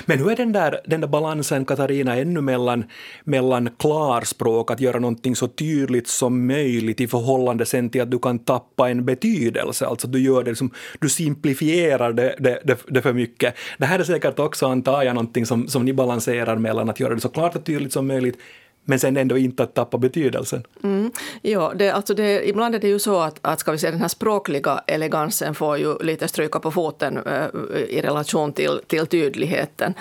Men 0.05 0.19
hur 0.19 0.31
är 0.31 0.35
den 0.35 0.51
där, 0.51 0.79
den 0.85 1.01
där 1.01 1.07
balansen, 1.07 1.65
Katarina, 1.65 2.15
ännu 2.15 2.41
mellan, 2.41 2.83
mellan 3.23 3.69
klarspråk, 3.79 4.71
att 4.71 4.79
göra 4.79 4.99
någonting 4.99 5.35
så 5.35 5.47
tydligt 5.47 6.07
som 6.07 6.47
möjligt 6.47 7.01
i 7.01 7.07
förhållande 7.07 7.65
sen 7.65 7.89
till 7.89 8.01
att 8.01 8.11
du 8.11 8.19
kan 8.19 8.39
tappa 8.39 8.89
en 8.89 9.05
betydelse, 9.05 9.87
alltså 9.87 10.07
du 10.07 10.19
gör 10.19 10.43
det 10.43 10.51
liksom, 10.51 10.71
du 10.99 11.09
simplifierar 11.09 12.13
det, 12.13 12.35
det, 12.39 12.59
det, 12.63 12.79
det 12.87 13.01
för 13.01 13.13
mycket. 13.13 13.55
Det 13.77 13.85
här 13.85 13.99
är 13.99 14.03
säkert 14.03 14.39
också, 14.39 14.67
antar 14.67 15.03
jag, 15.03 15.15
någonting 15.15 15.45
som, 15.45 15.67
som 15.67 15.85
ni 15.85 15.93
balanserar 15.93 16.55
mellan 16.55 16.89
att 16.89 16.99
göra 17.03 17.15
det 17.15 17.21
så 17.21 17.29
klart 17.29 17.55
och 17.55 17.65
tydligt 17.65 17.93
som 17.93 18.07
möjligt, 18.07 18.37
men 18.85 18.99
sen 18.99 19.17
ändå 19.17 19.37
inte 19.37 19.63
att 19.63 19.73
tappa 19.73 19.97
betydelsen. 19.97 20.63
Mm. 20.83 21.11
Ja, 21.41 21.73
det, 21.75 21.89
alltså 21.89 22.13
det, 22.13 22.49
ibland 22.49 22.75
är 22.75 22.79
det 22.79 22.87
ju 22.87 22.99
så 22.99 23.19
att, 23.19 23.39
att 23.41 23.59
ska 23.59 23.71
vi 23.71 23.77
säga, 23.77 23.91
den 23.91 24.01
här 24.01 24.07
språkliga 24.07 24.83
elegansen 24.87 25.55
får 25.55 25.77
ju 25.77 25.97
lite 25.99 26.27
stryka 26.27 26.59
på 26.59 26.71
foten 26.71 27.17
äh, 27.17 27.79
i 27.89 28.01
relation 28.01 28.53
till, 28.53 28.79
till 28.87 29.07
tydligheten. 29.07 29.93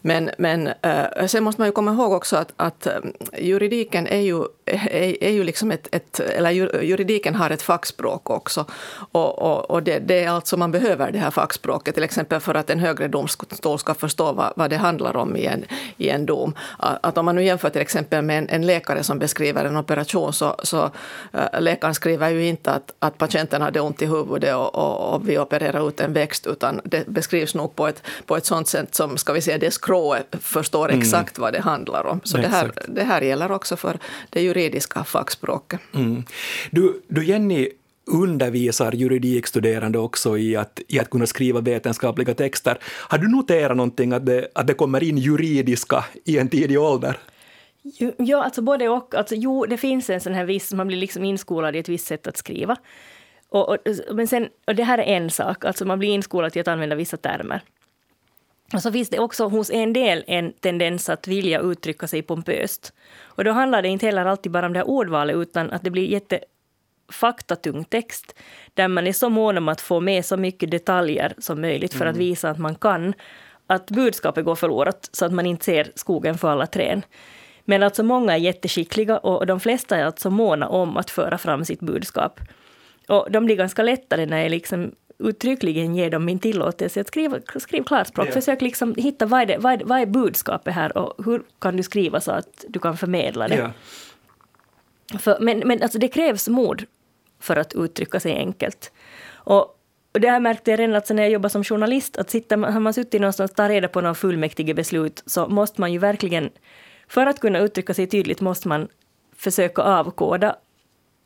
Men, 0.00 0.30
men 0.38 0.66
äh, 0.66 1.26
sen 1.26 1.44
måste 1.44 1.60
man 1.60 1.68
ju 1.68 1.72
komma 1.72 1.92
ihåg 1.92 2.12
också 2.12 2.36
att, 2.36 2.52
att 2.56 2.86
eh, 2.86 2.92
juridiken 3.38 4.06
är 4.06 4.20
ju, 4.20 4.42
är, 4.64 5.24
är 5.24 5.30
ju 5.30 5.44
liksom 5.44 5.70
ett, 5.70 5.88
ett, 5.94 6.20
eller 6.20 6.50
juridiken 6.82 7.34
har 7.34 7.50
ett 7.50 7.62
fackspråk 7.62 8.30
också. 8.30 8.64
Och, 9.12 9.38
och, 9.38 9.70
och 9.70 9.82
det, 9.82 9.98
det, 9.98 10.24
är 10.24 10.30
alltså 10.30 10.56
man 10.56 10.70
behöver 10.70 11.12
det 11.12 11.18
här 11.18 11.30
fackspråket, 11.30 11.94
till 11.94 12.04
exempel 12.04 12.40
för 12.40 12.54
att 12.54 12.70
en 12.70 12.78
högre 12.78 13.08
domstol 13.08 13.78
ska 13.78 13.94
förstå 13.94 14.32
vad, 14.32 14.52
vad 14.56 14.70
det 14.70 14.76
handlar 14.76 15.16
om 15.16 15.36
i 15.36 15.46
en, 15.46 15.64
i 15.96 16.08
en 16.08 16.26
dom. 16.26 16.54
Att 16.78 17.18
om 17.18 17.24
man 17.24 17.36
nu 17.36 17.44
jämför 17.44 17.70
till 17.70 17.80
exempel 17.80 18.27
med 18.28 18.38
en, 18.38 18.48
en 18.48 18.66
läkare 18.66 19.02
som 19.02 19.18
beskriver 19.18 19.64
en 19.64 19.76
operation 19.76 20.32
så, 20.32 20.56
så 20.62 20.90
äh, 21.32 21.60
läkaren 21.60 21.94
skriver 21.94 22.30
ju 22.30 22.46
inte 22.46 22.70
att, 22.70 22.94
att 22.98 23.18
patienten 23.18 23.62
hade 23.62 23.80
ont 23.80 24.02
i 24.02 24.06
huvudet 24.06 24.54
och, 24.54 24.74
och, 24.74 25.14
och, 25.14 25.28
vi 25.28 25.38
opererar 25.38 25.88
ut 25.88 26.00
en 26.00 26.12
växt 26.12 26.46
utan 26.46 26.80
det 26.84 27.06
beskrivs 27.06 27.54
nog 27.54 27.76
på 27.76 27.88
ett, 27.88 28.02
på 28.26 28.36
ett 28.36 28.46
sånt 28.46 28.68
sätt 28.68 28.94
som 28.94 29.16
ska 29.16 29.32
vi 29.32 29.40
säga 29.40 29.58
det 29.58 29.70
skrået 29.70 30.36
förstår 30.40 30.88
mm. 30.88 31.00
exakt 31.00 31.38
vad 31.38 31.52
det 31.52 31.60
handlar 31.60 32.06
om. 32.06 32.20
Så 32.24 32.36
det 32.36 32.48
här, 32.48 32.72
det 32.88 33.04
här 33.04 33.20
gäller 33.20 33.52
också 33.52 33.76
för 33.76 33.98
det 34.30 34.42
juridiska 34.42 35.04
fackspråket. 35.04 35.80
Mm. 35.94 36.24
Du, 36.70 37.02
du 37.08 37.24
Jenny, 37.24 37.68
undervisar 38.08 38.92
juridikstuderande 38.92 39.98
också 39.98 40.38
i 40.38 40.56
att, 40.56 40.80
i 40.88 40.98
att 40.98 41.10
kunna 41.10 41.26
skriva 41.26 41.60
vetenskapliga 41.60 42.34
texter. 42.34 42.78
Har 42.84 43.18
du 43.18 43.28
noterat 43.28 43.76
någonting 43.76 44.12
att 44.12 44.26
det, 44.26 44.48
att 44.54 44.66
det 44.66 44.74
kommer 44.74 45.02
in 45.02 45.18
juridiska 45.18 46.04
i 46.24 46.38
en 46.38 46.48
tidig 46.48 46.80
ålder? 46.80 47.18
Ja, 48.16 48.44
alltså 48.44 48.62
både 48.62 48.88
och. 48.88 49.14
Alltså, 49.14 49.34
jo, 49.34 49.66
det 49.66 49.76
finns 49.76 50.10
en 50.10 50.20
sån 50.20 50.34
här 50.34 50.44
viss, 50.44 50.72
man 50.72 50.86
blir 50.86 50.98
liksom 50.98 51.24
inskolad 51.24 51.76
i 51.76 51.78
ett 51.78 51.88
visst 51.88 52.06
sätt 52.06 52.26
att 52.26 52.36
skriva. 52.36 52.76
Och, 53.48 53.68
och, 53.68 53.78
men 54.12 54.28
sen, 54.28 54.48
och 54.66 54.74
det 54.74 54.84
här 54.84 54.98
är 54.98 55.02
en 55.02 55.30
sak, 55.30 55.64
alltså 55.64 55.84
man 55.84 55.98
blir 55.98 56.08
inskolad 56.08 56.52
till 56.52 56.60
att 56.60 56.68
använda 56.68 56.96
vissa 56.96 57.16
termer. 57.16 57.60
Och 58.72 58.82
så 58.82 58.92
finns 58.92 59.08
det 59.08 59.18
också 59.18 59.48
hos 59.48 59.70
en 59.70 59.92
del 59.92 60.24
en 60.26 60.52
tendens 60.52 61.08
att 61.08 61.28
vilja 61.28 61.60
uttrycka 61.60 62.06
sig 62.06 62.22
pompöst. 62.22 62.92
Och 63.22 63.44
då 63.44 63.50
handlar 63.50 63.82
det 63.82 63.88
inte 63.88 64.06
heller 64.06 64.24
alltid 64.24 64.52
bara 64.52 64.66
om 64.66 64.72
det 64.72 64.78
här 64.78 64.88
ordvalet, 64.88 65.36
utan 65.36 65.70
att 65.70 65.82
det 65.82 65.90
blir 65.90 66.06
jätte 66.06 66.40
faktatung 67.12 67.84
text, 67.84 68.34
där 68.74 68.88
man 68.88 69.06
är 69.06 69.12
så 69.12 69.28
mån 69.28 69.58
om 69.58 69.68
att 69.68 69.80
få 69.80 70.00
med 70.00 70.24
så 70.24 70.36
mycket 70.36 70.70
detaljer 70.70 71.34
som 71.38 71.60
möjligt 71.60 71.94
för 71.94 72.04
mm. 72.04 72.12
att 72.12 72.16
visa 72.16 72.50
att 72.50 72.58
man 72.58 72.74
kan, 72.74 73.14
att 73.66 73.90
budskapet 73.90 74.44
går 74.44 74.54
förlorat, 74.54 75.08
så 75.12 75.24
att 75.24 75.32
man 75.32 75.46
inte 75.46 75.64
ser 75.64 75.92
skogen 75.94 76.38
för 76.38 76.48
alla 76.50 76.66
träd. 76.66 77.02
Men 77.68 77.82
alltså 77.82 78.02
många 78.02 78.32
är 78.32 78.36
jätteskickliga 78.36 79.18
och 79.18 79.46
de 79.46 79.60
flesta 79.60 79.96
är 79.96 80.04
alltså 80.04 80.30
måna 80.30 80.68
om 80.68 80.96
att 80.96 81.10
föra 81.10 81.38
fram 81.38 81.64
sitt 81.64 81.80
budskap. 81.80 82.40
Och 83.08 83.30
de 83.30 83.44
blir 83.44 83.56
ganska 83.56 83.82
lättare 83.82 84.26
när 84.26 84.42
jag 84.42 84.50
liksom 84.50 84.92
uttryckligen 85.18 85.94
ger 85.94 86.10
dem 86.10 86.24
min 86.24 86.38
tillåtelse 86.38 87.00
att 87.00 87.08
skriva, 87.08 87.38
skriva 87.56 87.84
klarspråk. 87.84 88.26
Yeah. 88.26 88.34
Försök 88.34 88.60
liksom 88.60 88.94
hitta 88.94 89.26
vad 89.26 89.40
är, 89.40 89.46
det, 89.46 89.58
vad, 89.58 89.72
är, 89.72 89.84
vad 89.84 90.00
är 90.00 90.06
budskapet 90.06 90.74
här 90.74 90.98
och 90.98 91.24
hur 91.24 91.42
kan 91.58 91.76
du 91.76 91.82
skriva 91.82 92.20
så 92.20 92.32
att 92.32 92.64
du 92.68 92.78
kan 92.78 92.96
förmedla 92.96 93.48
det. 93.48 93.54
Yeah. 93.54 93.70
För, 95.18 95.38
men 95.40 95.58
men 95.58 95.82
alltså 95.82 95.98
det 95.98 96.08
krävs 96.08 96.48
mod 96.48 96.84
för 97.40 97.56
att 97.56 97.74
uttrycka 97.74 98.20
sig 98.20 98.32
enkelt. 98.32 98.92
Och, 99.32 99.62
och 100.14 100.20
det 100.20 100.30
här 100.30 100.40
märkte 100.40 100.70
jag 100.70 100.80
redan 100.80 100.96
alltså 100.96 101.14
när 101.14 101.22
jag 101.22 101.32
jobbade 101.32 101.50
som 101.50 101.64
journalist, 101.64 102.16
att 102.16 102.30
sitta, 102.30 102.56
har 102.56 102.80
man 102.80 102.94
suttit 102.94 103.20
någonstans 103.20 103.50
och 103.50 103.56
tagit 103.56 103.70
reda 103.70 103.88
på 103.88 104.00
någon 104.00 104.14
fullmäktige 104.14 104.74
beslut 104.74 105.22
så 105.26 105.48
måste 105.48 105.80
man 105.80 105.92
ju 105.92 105.98
verkligen 105.98 106.50
för 107.08 107.26
att 107.26 107.40
kunna 107.40 107.58
uttrycka 107.58 107.94
sig 107.94 108.06
tydligt 108.06 108.40
måste 108.40 108.68
man 108.68 108.88
försöka 109.36 109.82
avkoda 109.82 110.56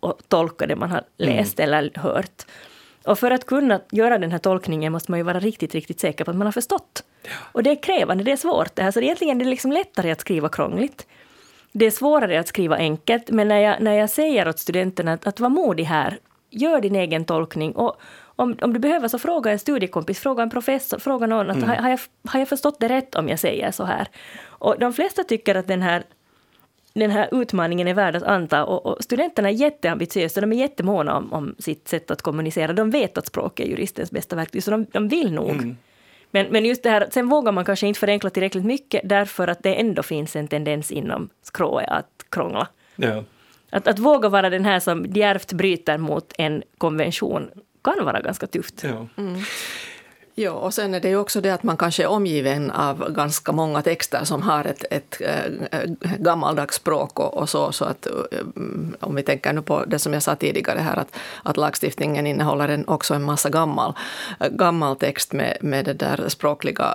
och 0.00 0.20
tolka 0.28 0.66
det 0.66 0.76
man 0.76 0.90
har 0.90 1.04
mm. 1.18 1.36
läst 1.36 1.60
mm. 1.60 1.68
eller 1.68 1.98
hört. 1.98 2.46
Och 3.04 3.18
för 3.18 3.30
att 3.30 3.46
kunna 3.46 3.80
göra 3.90 4.18
den 4.18 4.32
här 4.32 4.38
tolkningen 4.38 4.92
måste 4.92 5.10
man 5.10 5.20
ju 5.20 5.24
vara 5.24 5.40
riktigt, 5.40 5.74
riktigt 5.74 6.00
säker 6.00 6.24
på 6.24 6.30
att 6.30 6.36
man 6.36 6.46
har 6.46 6.52
förstått. 6.52 7.04
Ja. 7.22 7.30
Och 7.52 7.62
det 7.62 7.70
är 7.70 7.82
krävande, 7.82 8.24
det 8.24 8.32
är 8.32 8.36
svårt 8.36 8.76
det 8.76 8.82
här, 8.82 8.90
så 8.90 9.00
egentligen 9.00 9.40
är 9.40 9.44
det 9.44 9.50
liksom 9.50 9.72
lättare 9.72 10.10
att 10.10 10.20
skriva 10.20 10.48
krångligt. 10.48 11.06
Det 11.72 11.86
är 11.86 11.90
svårare 11.90 12.40
att 12.40 12.48
skriva 12.48 12.76
enkelt, 12.76 13.30
men 13.30 13.48
när 13.48 13.58
jag, 13.58 13.80
när 13.80 13.92
jag 13.92 14.10
säger 14.10 14.48
åt 14.48 14.58
studenterna 14.58 15.12
att, 15.12 15.26
att 15.26 15.40
vara 15.40 15.48
modig 15.48 15.84
här, 15.84 16.18
gör 16.50 16.80
din 16.80 16.96
egen 16.96 17.24
tolkning 17.24 17.72
och 17.72 17.96
om, 18.36 18.56
om 18.60 18.72
du 18.72 18.78
behöver 18.78 19.08
så 19.08 19.18
fråga 19.18 19.50
en 19.50 19.58
studiekompis, 19.58 20.20
fråga 20.20 20.42
en 20.42 20.50
professor, 20.50 20.98
fråga 20.98 21.26
någon. 21.26 21.50
Att, 21.50 21.56
mm. 21.56 21.68
har, 21.68 21.76
har, 21.76 21.90
jag, 21.90 22.00
har 22.28 22.38
jag 22.40 22.48
förstått 22.48 22.80
det 22.80 22.88
rätt 22.88 23.14
om 23.14 23.28
jag 23.28 23.38
säger 23.38 23.70
så 23.70 23.84
här? 23.84 24.08
Och 24.44 24.78
de 24.78 24.92
flesta 24.92 25.24
tycker 25.24 25.54
att 25.54 25.68
den 25.68 25.82
här 25.82 26.02
den 26.94 27.10
här 27.10 27.28
utmaningen 27.32 27.88
är 27.88 27.94
värd 27.94 28.16
att 28.16 28.22
anta 28.22 28.64
och, 28.64 28.86
och 28.86 29.04
studenterna 29.04 29.48
är 29.48 29.52
jätteambitiösa, 29.52 30.40
de 30.40 30.52
är 30.52 30.56
jättemåna 30.56 31.16
om, 31.16 31.32
om 31.32 31.54
sitt 31.58 31.88
sätt 31.88 32.10
att 32.10 32.22
kommunicera. 32.22 32.72
De 32.72 32.90
vet 32.90 33.18
att 33.18 33.26
språk 33.26 33.60
är 33.60 33.64
juristens 33.64 34.10
bästa 34.10 34.36
verktyg, 34.36 34.64
så 34.64 34.70
de, 34.70 34.86
de 34.92 35.08
vill 35.08 35.32
nog. 35.32 35.50
Mm. 35.50 35.76
Men, 36.30 36.46
men 36.50 36.64
just 36.64 36.82
det 36.82 36.90
här, 36.90 37.06
sen 37.10 37.28
vågar 37.28 37.52
man 37.52 37.64
kanske 37.64 37.86
inte 37.86 38.00
förenkla 38.00 38.30
tillräckligt 38.30 38.64
mycket 38.64 39.00
därför 39.04 39.48
att 39.48 39.62
det 39.62 39.74
ändå 39.74 40.02
finns 40.02 40.36
en 40.36 40.48
tendens 40.48 40.90
inom 40.90 41.28
skrået 41.42 41.88
att 41.88 42.24
krångla. 42.28 42.68
Ja. 42.96 43.24
Att, 43.70 43.88
att 43.88 43.98
våga 43.98 44.28
vara 44.28 44.50
den 44.50 44.64
här 44.64 44.80
som 44.80 45.06
djärvt 45.06 45.52
bryter 45.52 45.98
mot 45.98 46.32
en 46.38 46.62
konvention 46.78 47.50
kan 47.82 48.04
vara 48.04 48.20
ganska 48.20 48.46
tufft. 48.46 48.82
Ja. 48.84 49.08
Mm. 49.16 49.42
Ja, 50.34 50.50
och 50.50 50.74
sen 50.74 50.94
är 50.94 51.00
det 51.00 51.08
ju 51.08 51.16
också 51.16 51.40
det 51.40 51.50
att 51.50 51.62
man 51.62 51.76
kanske 51.76 52.02
är 52.02 52.06
omgiven 52.06 52.70
av 52.70 53.12
ganska 53.12 53.52
många 53.52 53.82
texter 53.82 54.24
som 54.24 54.42
har 54.42 54.64
ett, 54.64 54.84
ett, 54.90 55.20
ett 55.20 56.00
gammaldags 56.18 56.76
språk 56.76 57.20
och, 57.20 57.34
och, 57.34 57.48
så. 57.48 57.72
så 57.72 57.84
att, 57.84 58.06
eh, 58.06 58.12
om 59.00 59.14
vi 59.14 59.22
tänker 59.22 59.52
nu 59.52 59.62
på 59.62 59.84
det 59.84 59.98
som 59.98 60.12
jag 60.12 60.22
sa 60.22 60.34
tidigare 60.34 60.78
här, 60.78 60.96
att, 60.96 61.16
att 61.42 61.56
lagstiftningen 61.56 62.26
innehåller 62.26 62.68
en, 62.68 62.88
också 62.88 63.14
en 63.14 63.22
massa 63.22 63.50
gammal, 63.50 63.94
eh, 64.40 64.48
gammal 64.48 64.96
text 64.96 65.32
med, 65.32 65.56
med 65.60 65.84
det 65.84 65.94
där 65.94 66.28
språkliga 66.28 66.94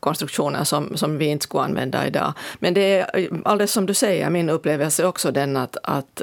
konstruktioner 0.00 0.64
som, 0.64 0.96
som 0.96 1.18
vi 1.18 1.26
inte 1.26 1.42
skulle 1.42 1.62
använda 1.62 2.06
idag. 2.06 2.32
Men 2.58 2.74
det 2.74 2.98
är 2.98 3.30
alldeles 3.44 3.72
som 3.72 3.86
du 3.86 3.94
säger, 3.94 4.30
min 4.30 4.50
upplevelse 4.50 5.02
är 5.02 5.06
också 5.06 5.30
den 5.30 5.56
att, 5.56 5.76
att 5.82 6.22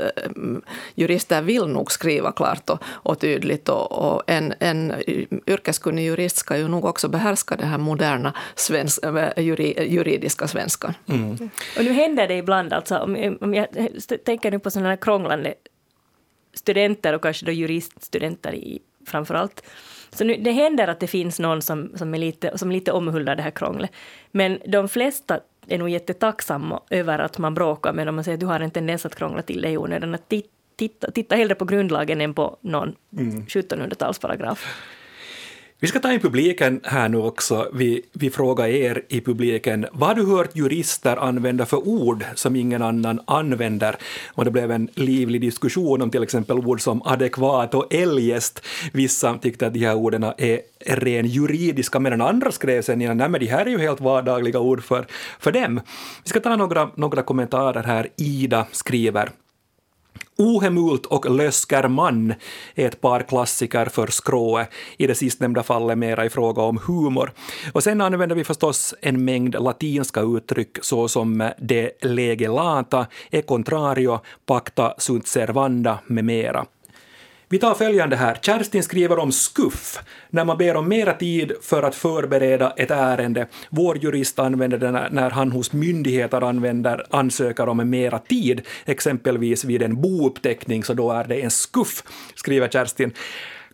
jurister 0.96 1.42
vill 1.42 1.68
nog 1.68 1.92
skriva 1.92 2.32
klart 2.32 2.70
och, 2.70 2.84
och 2.86 3.20
tydligt 3.20 3.70
och, 3.70 3.92
och 3.92 4.24
en, 4.28 4.54
en 4.60 4.94
yrkeskunnig 5.48 6.06
jurist 6.06 6.43
ska 6.44 6.58
ju 6.58 6.68
nog 6.68 6.86
också 6.86 7.08
behärska 7.08 7.56
den 7.56 7.68
här 7.68 7.78
moderna 7.78 8.34
svensk, 8.56 9.00
juridiska 9.38 10.48
svenskan. 10.48 10.94
Mm. 11.08 11.32
Och 11.78 11.84
nu 11.84 11.94
händer 11.94 12.28
det 12.28 12.38
ibland, 12.38 12.74
alltså, 12.74 12.98
om, 12.98 13.38
om 13.42 13.54
jag 13.54 13.68
tänker 14.26 14.52
nu 14.52 14.60
på 14.60 14.72
sådana 14.72 14.90
här 14.90 14.96
krånglande 14.96 15.54
studenter 16.54 17.14
och 17.16 17.22
kanske 17.22 17.46
då 17.46 17.52
juriststudenter 17.52 18.54
i, 18.54 18.80
framför 19.08 19.36
allt. 19.36 19.64
Så 20.12 20.24
nu, 20.24 20.38
det 20.38 20.52
händer 20.52 20.88
att 20.88 21.00
det 21.00 21.08
finns 21.08 21.40
någon 21.40 21.62
som, 21.62 21.92
som, 21.96 22.14
är 22.14 22.18
lite, 22.18 22.58
som 22.58 22.72
lite 22.72 22.92
omhuldar 22.92 23.36
det 23.36 23.44
här 23.44 23.52
krånglet. 23.52 23.92
Men 24.32 24.60
de 24.68 24.90
flesta 24.90 25.40
är 25.68 25.78
nog 25.78 25.90
jättetacksamma 25.90 26.82
över 26.90 27.20
att 27.20 27.38
man 27.38 27.54
bråkar 27.54 27.94
med 27.94 28.08
dem 28.08 28.20
och 28.20 28.26
säger 28.26 28.36
att 28.36 28.40
du 28.40 28.46
har 28.46 28.60
en 28.60 28.72
tendens 28.72 29.06
att 29.06 29.16
krångla 29.16 29.42
till 29.42 29.62
dig 29.62 29.74
i 29.74 29.78
onödan. 29.78 30.18
Titta, 30.76 31.12
titta 31.12 31.36
hellre 31.36 31.56
på 31.56 31.66
grundlagen 31.66 32.22
än 32.22 32.34
på 32.34 32.58
någon 32.62 32.96
mm. 33.18 33.46
1700-talsparagraf. 33.46 34.66
Vi 35.84 35.90
ska 35.90 36.00
ta 36.00 36.14
in 36.14 36.20
publiken 36.20 36.80
här 36.84 37.10
nu 37.10 37.18
också. 37.18 37.70
Vi, 37.74 38.02
vi 38.14 38.30
frågar 38.30 38.68
er 38.68 39.04
i 39.10 39.22
publiken, 39.22 39.86
vad 39.92 40.10
har 40.10 40.16
du 40.16 40.26
hört 40.26 40.56
jurister 40.56 41.18
använda 41.18 41.66
för 41.66 41.88
ord 41.88 42.26
som 42.36 42.56
ingen 42.56 42.82
annan 42.82 43.20
använder? 43.26 43.96
Och 44.34 44.46
det 44.46 44.52
blev 44.52 44.72
en 44.72 44.90
livlig 44.94 45.42
diskussion 45.42 46.02
om 46.02 46.12
till 46.12 46.24
exempel 46.24 46.58
ord 46.58 46.82
som 46.82 47.02
adekvat 47.02 47.74
och 47.74 47.94
eljest. 47.94 48.66
Vissa 48.94 49.38
tyckte 49.38 49.68
att 49.68 49.74
de 49.74 49.80
här 49.80 49.96
orden 49.96 50.24
är 50.24 50.60
ren 50.86 51.26
juridiska, 51.26 52.00
medan 52.00 52.22
andra 52.22 52.52
skrev 52.52 52.82
sen 52.82 53.02
igen, 53.02 53.18
nej 53.18 53.30
men 53.30 53.40
de 53.40 53.48
här 53.48 53.66
är 53.66 53.70
ju 53.70 53.80
helt 53.80 54.02
vardagliga 54.02 54.60
ord 54.60 54.84
för, 54.84 55.06
för 55.40 55.52
dem. 55.52 55.82
Vi 56.24 56.30
ska 56.30 56.40
ta 56.40 56.56
några, 56.56 56.90
några 56.96 57.22
kommentarer 57.22 57.84
här. 57.84 58.08
Ida 58.18 58.66
skriver 58.72 59.30
Ohemult 60.38 61.06
och 61.06 61.36
Löskerman 61.36 62.34
är 62.76 62.88
ett 62.88 63.02
par 63.02 63.20
klassiker 63.20 63.86
för 63.86 64.08
skrået, 64.08 64.70
i 64.98 65.08
det 65.08 65.16
sistnämnda 65.16 65.64
fallet 65.64 65.98
mera 65.98 66.26
i 66.26 66.30
fråga 66.30 66.62
om 66.62 66.80
humor. 66.88 67.32
Och 67.74 67.84
sen 67.84 68.02
använder 68.02 68.36
vi 68.36 68.44
förstås 68.44 68.96
en 69.02 69.26
mängd 69.26 69.56
latinska 69.60 70.22
uttryck 70.22 70.78
såsom 70.82 71.52
de 71.60 71.92
lege 72.02 72.48
lata, 72.48 73.08
e 73.32 73.42
contrario, 73.42 74.20
pacta 74.46 74.94
sunt 74.98 75.28
servanda 75.28 76.00
med 76.08 76.26
mera. 76.26 76.66
Vi 77.54 77.60
tar 77.60 77.76
följande 77.76 78.16
här. 78.16 78.38
Kerstin 78.42 78.84
skriver 78.84 79.20
om 79.20 79.32
skuff, 79.32 80.00
när 80.30 80.46
man 80.46 80.58
ber 80.58 80.76
om 80.76 80.88
mera 80.88 81.14
tid 81.14 81.52
för 81.62 81.84
att 81.84 81.96
förbereda 81.96 82.74
ett 82.78 82.92
ärende. 82.92 83.48
Vår 83.70 83.98
jurist 83.98 84.40
använder 84.40 84.78
det 84.78 84.92
när 84.92 85.30
han 85.30 85.52
hos 85.52 85.74
myndigheter 85.74 86.42
använder 86.42 87.06
ansöker 87.10 87.70
om 87.70 87.90
mera 87.90 88.20
tid, 88.20 88.62
exempelvis 88.86 89.66
vid 89.66 89.82
en 89.82 90.02
bouppteckning, 90.02 90.84
så 90.84 90.94
då 90.94 91.12
är 91.12 91.24
det 91.24 91.42
en 91.42 91.52
skuff, 91.52 92.04
skriver 92.36 92.68
Kerstin. 92.68 93.12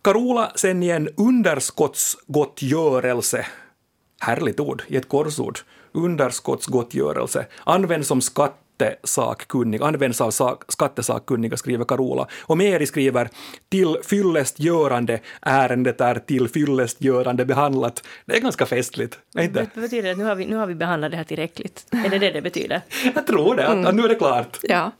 Carola 0.02 0.52
sen 0.54 0.82
i 0.82 0.88
en 0.88 1.08
underskottsgottgörelse, 1.16 3.46
härligt 4.20 4.60
ord 4.60 4.82
i 4.88 4.96
ett 4.96 5.08
korsord, 5.08 5.58
underskottsgottgörelse, 5.92 7.46
används 7.64 8.08
som 8.08 8.20
skatt 8.20 8.56
skattesakkunniga, 8.80 9.84
används 9.84 10.20
av 10.20 10.30
sak, 10.30 10.64
skattesakkunniga, 10.68 11.56
skriver 11.56 11.84
Carola. 11.84 12.26
Och 12.42 12.58
Meri 12.58 12.86
skriver 12.86 13.28
till 13.68 13.96
fyllestgörande, 14.04 15.20
ärendet 15.42 16.00
är 16.00 16.14
till 16.14 16.48
fyllestgörande 16.48 17.44
behandlat. 17.44 18.02
Det 18.26 18.36
är 18.36 18.40
ganska 18.40 18.66
festligt, 18.66 19.18
inte? 19.38 19.66
Det 19.74 19.80
betyder 19.80 20.12
att 20.12 20.18
nu 20.18 20.24
har, 20.24 20.34
vi, 20.34 20.46
nu 20.46 20.56
har 20.56 20.66
vi 20.66 20.74
behandlat 20.74 21.10
det 21.10 21.16
här 21.16 21.24
tillräckligt. 21.24 21.86
Är 21.90 22.10
det 22.10 22.18
det 22.18 22.30
det 22.30 22.42
betyder? 22.42 22.80
Jag 23.14 23.26
tror 23.26 23.56
det, 23.56 23.68
att 23.68 23.94
nu 23.94 24.02
är 24.02 24.08
det 24.08 24.14
klart. 24.14 24.58
Ja. 24.62 24.92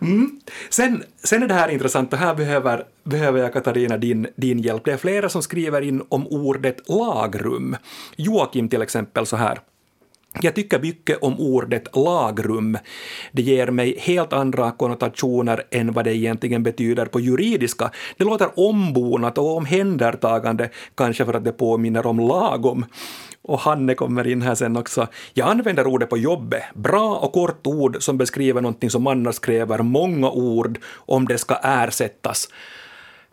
Mm. 0.00 0.40
Sen, 0.70 1.02
sen 1.24 1.42
är 1.42 1.48
det 1.48 1.54
här 1.54 1.68
intressant 1.68 2.12
och 2.12 2.18
här 2.18 2.34
behöver, 2.34 2.84
behöver 3.04 3.40
jag 3.40 3.52
Katarina 3.52 3.96
din, 3.96 4.26
din 4.36 4.58
hjälp. 4.58 4.84
Det 4.84 4.92
är 4.92 4.96
flera 4.96 5.28
som 5.28 5.42
skriver 5.42 5.82
in 5.82 6.02
om 6.08 6.26
ordet 6.26 6.88
lagrum. 6.88 7.76
Joakim 8.16 8.68
till 8.68 8.82
exempel 8.82 9.26
så 9.26 9.36
här. 9.36 9.58
Jag 10.40 10.54
tycker 10.54 10.78
mycket 10.78 11.22
om 11.22 11.40
ordet 11.40 11.96
lagrum. 11.96 12.78
Det 13.32 13.42
ger 13.42 13.66
mig 13.66 13.98
helt 14.00 14.32
andra 14.32 14.70
konnotationer 14.70 15.62
än 15.70 15.92
vad 15.92 16.04
det 16.04 16.16
egentligen 16.16 16.62
betyder 16.62 17.06
på 17.06 17.20
juridiska. 17.20 17.90
Det 18.16 18.24
låter 18.24 18.60
ombonat 18.60 19.38
och 19.38 19.56
omhändertagande, 19.56 20.70
kanske 20.94 21.24
för 21.24 21.34
att 21.34 21.44
det 21.44 21.52
påminner 21.52 22.06
om 22.06 22.18
lagom. 22.18 22.84
Och 23.42 23.58
Hanne 23.58 23.94
kommer 23.94 24.26
in 24.26 24.42
här 24.42 24.54
sen 24.54 24.76
också. 24.76 25.06
Jag 25.34 25.48
använder 25.48 25.86
ordet 25.86 26.10
på 26.10 26.18
jobbet. 26.18 26.62
Bra 26.74 27.16
och 27.16 27.32
kort 27.32 27.66
ord 27.66 27.96
som 28.00 28.18
beskriver 28.18 28.60
någonting 28.60 28.90
som 28.90 29.06
annars 29.06 29.38
kräver 29.38 29.78
många 29.78 30.30
ord 30.30 30.78
om 30.94 31.26
det 31.26 31.38
ska 31.38 31.54
ersättas. 31.62 32.48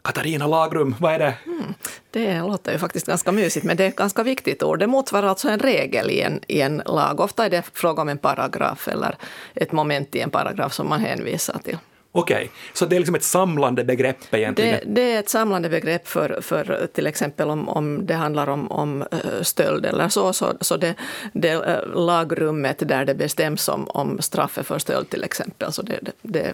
Katarina 0.01 0.47
Lagrum, 0.47 0.95
vad 0.99 1.13
är 1.13 1.19
det? 1.19 1.33
Mm, 1.45 1.73
det 2.11 2.39
låter 2.39 2.71
ju 2.71 2.77
faktiskt 2.77 3.07
ganska 3.07 3.31
mysigt, 3.31 3.65
men 3.65 3.77
det 3.77 3.83
är 3.83 3.87
ett 3.87 3.95
ganska 3.95 4.23
viktigt 4.23 4.63
ord. 4.63 4.79
Det 4.79 4.87
motsvarar 4.87 5.27
alltså 5.27 5.49
en 5.49 5.59
regel 5.59 6.09
i 6.09 6.21
en, 6.21 6.39
i 6.47 6.61
en 6.61 6.81
lag. 6.85 7.19
Ofta 7.19 7.45
är 7.45 7.49
det 7.49 7.63
fråga 7.73 8.01
om 8.01 8.09
en 8.09 8.17
paragraf 8.17 8.87
eller 8.87 9.15
ett 9.53 9.71
moment 9.71 10.15
i 10.15 10.19
en 10.19 10.29
paragraf 10.29 10.73
som 10.73 10.89
man 10.89 10.99
hänvisar 10.99 11.59
till. 11.63 11.77
Okej, 12.13 12.35
okay. 12.35 12.47
så 12.73 12.85
det 12.85 12.95
är 12.95 12.99
liksom 12.99 13.15
ett 13.15 13.23
samlande 13.23 13.83
begrepp 13.83 14.33
egentligen? 14.33 14.71
Det, 14.71 15.01
det, 15.01 15.13
är 15.13 15.19
ett 15.19 15.29
samlande 15.29 15.69
begrepp 15.69 16.07
för, 16.07 16.41
för 16.41 16.87
till 16.93 17.07
exempel 17.07 17.49
om, 17.49 17.69
om 17.69 18.05
det 18.05 18.13
handlar 18.13 18.49
om, 18.49 18.71
om 18.71 19.01
eh, 19.01 19.41
stöld 19.41 19.85
eller 19.85 20.09
så, 20.09 20.33
så, 20.33 20.53
så 20.61 20.77
det, 20.77 20.95
det 21.33 21.49
eh, 21.49 21.95
lagrummet 21.95 22.87
där 22.87 23.05
det 23.05 23.15
bestäms 23.15 23.69
om, 23.69 23.87
om 23.87 24.21
straffet 24.21 24.67
för 24.67 24.79
stöld 24.79 25.09
till 25.09 25.23
exempel, 25.23 25.71
så 25.71 25.81
det, 25.81 25.99
det, 26.01 26.11
det 26.21 26.53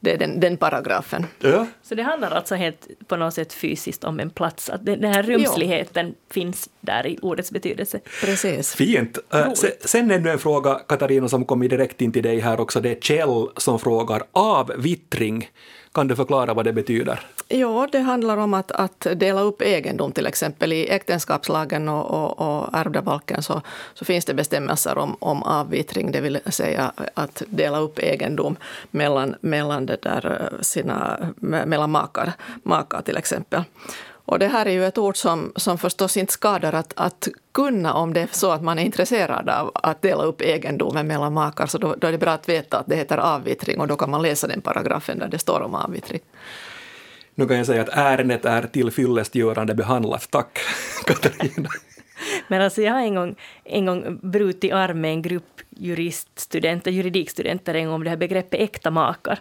det 0.00 0.12
är 0.12 0.18
den, 0.18 0.40
den 0.40 0.56
paragrafen. 0.56 1.26
Ja. 1.40 1.66
Så 1.82 1.94
det 1.94 2.02
handlar 2.02 2.30
alltså 2.30 2.54
helt 2.54 2.88
på 3.06 3.16
något 3.16 3.34
sätt 3.34 3.52
fysiskt 3.52 4.04
om 4.04 4.20
en 4.20 4.30
plats, 4.30 4.70
att 4.70 4.86
den 4.86 5.04
här 5.04 5.22
rumsligheten 5.22 6.06
jo. 6.06 6.14
finns 6.30 6.68
där 6.80 7.06
i 7.06 7.18
ordets 7.22 7.50
betydelse. 7.50 8.00
Precis. 8.20 8.74
Fint. 8.74 9.18
Uh, 9.34 9.52
sen 9.80 10.10
ännu 10.10 10.30
en 10.30 10.38
fråga, 10.38 10.74
Katarina, 10.74 11.28
som 11.28 11.44
kommer 11.44 11.68
direkt 11.68 12.00
in 12.00 12.12
till 12.12 12.22
dig 12.22 12.40
här 12.40 12.60
också. 12.60 12.80
Det 12.80 12.90
är 12.90 13.00
Kjell 13.00 13.48
som 13.56 13.78
frågar 13.78 14.22
avvittring. 14.32 15.48
Kan 15.94 16.08
du 16.08 16.16
förklara 16.16 16.54
vad 16.54 16.64
det 16.64 16.72
betyder? 16.72 17.20
Ja, 17.48 17.88
det 17.92 17.98
handlar 17.98 18.36
om 18.36 18.54
att, 18.54 18.70
att 18.70 19.06
dela 19.16 19.40
upp 19.40 19.62
egendom 19.62 20.12
till 20.12 20.26
exempel. 20.26 20.72
I 20.72 20.88
äktenskapslagen 20.90 21.88
och, 21.88 22.10
och, 22.10 22.40
och 22.40 22.68
ärvdabalken 22.72 23.42
så, 23.42 23.62
så 23.94 24.04
finns 24.04 24.24
det 24.24 24.34
bestämmelser 24.34 24.98
om, 24.98 25.16
om 25.18 25.42
avvittring, 25.42 26.12
det 26.12 26.20
vill 26.20 26.38
säga 26.46 26.92
att 27.14 27.42
dela 27.48 27.78
upp 27.78 27.98
egendom 27.98 28.56
mellan, 28.90 29.34
mellan, 29.40 29.86
det 29.86 30.02
där 30.02 30.50
eh, 30.52 30.60
sina, 30.60 31.18
mellan 31.40 31.90
makar, 31.90 32.32
makar 32.62 33.02
till 33.02 33.16
exempel. 33.16 33.62
Och 34.26 34.38
det 34.38 34.48
här 34.48 34.66
är 34.66 34.70
ju 34.70 34.84
ett 34.86 34.98
ord 34.98 35.16
som, 35.16 35.52
som 35.56 35.78
förstås 35.78 36.16
inte 36.16 36.32
skadar 36.32 36.72
att, 36.72 36.92
att 36.96 37.28
kunna 37.52 37.94
om 37.94 38.14
det 38.14 38.20
är 38.20 38.28
så 38.32 38.50
att 38.50 38.62
man 38.62 38.78
är 38.78 38.82
intresserad 38.82 39.48
av 39.48 39.70
att 39.74 40.02
dela 40.02 40.22
upp 40.22 40.40
egendomen 40.40 41.06
mellan 41.06 41.32
makar. 41.32 41.66
Så 41.66 41.78
då, 41.78 41.94
då 41.98 42.06
är 42.06 42.12
det 42.12 42.18
bra 42.18 42.30
att 42.30 42.48
veta 42.48 42.78
att 42.78 42.86
det 42.86 42.96
heter 42.96 43.18
avvittring 43.18 43.80
och 43.80 43.88
då 43.88 43.96
kan 43.96 44.10
man 44.10 44.22
läsa 44.22 44.46
den 44.46 44.60
paragrafen 44.60 45.18
där 45.18 45.28
det 45.28 45.38
står 45.38 45.60
om 45.60 45.74
avvittring. 45.74 46.20
Nu 47.34 47.46
kan 47.46 47.56
jag 47.56 47.66
säga 47.66 47.82
att 47.82 47.88
ärendet 47.88 48.44
är 48.44 48.62
till 48.62 48.90
fyllestgörande 48.90 49.74
behandlat. 49.74 50.30
Tack, 50.30 50.58
Katarina. 51.06 51.68
Men 52.48 52.62
alltså 52.62 52.82
jag 52.82 52.92
har 52.92 53.00
en 53.00 53.14
gång, 53.14 53.36
en 53.64 53.86
gång 53.86 54.18
brutit 54.22 54.72
arm 54.72 55.00
med 55.00 55.10
en 55.10 55.22
grupp 55.22 55.60
juriststudenter, 55.70 56.90
juridikstudenter 56.90 57.74
en 57.74 57.86
gång 57.86 57.94
om 57.94 58.04
det 58.04 58.10
här 58.10 58.16
begreppet 58.16 58.60
äkta 58.60 58.90
makar. 58.90 59.38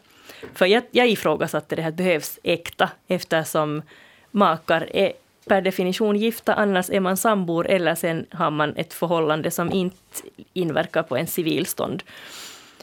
För 0.54 0.66
jag, 0.66 0.84
jag 0.92 1.08
ifrågasatte 1.08 1.76
det 1.76 1.82
här, 1.82 1.90
att 1.90 1.96
behövs 1.96 2.40
äkta 2.44 2.90
eftersom 3.08 3.82
makar 4.34 4.90
är 4.94 5.14
per 5.48 5.62
definition 5.62 6.16
gifta, 6.16 6.54
annars 6.54 6.90
är 6.90 7.00
man 7.00 7.18
sambor 7.18 7.68
eller 7.68 7.96
sen 7.96 8.26
har 8.32 8.52
man 8.52 8.74
ett 8.76 8.94
förhållande 8.94 9.52
som 9.52 9.72
inte 9.72 9.98
inverkar 10.54 11.04
på 11.04 11.18
en 11.18 11.28
civilstånd. 11.28 12.04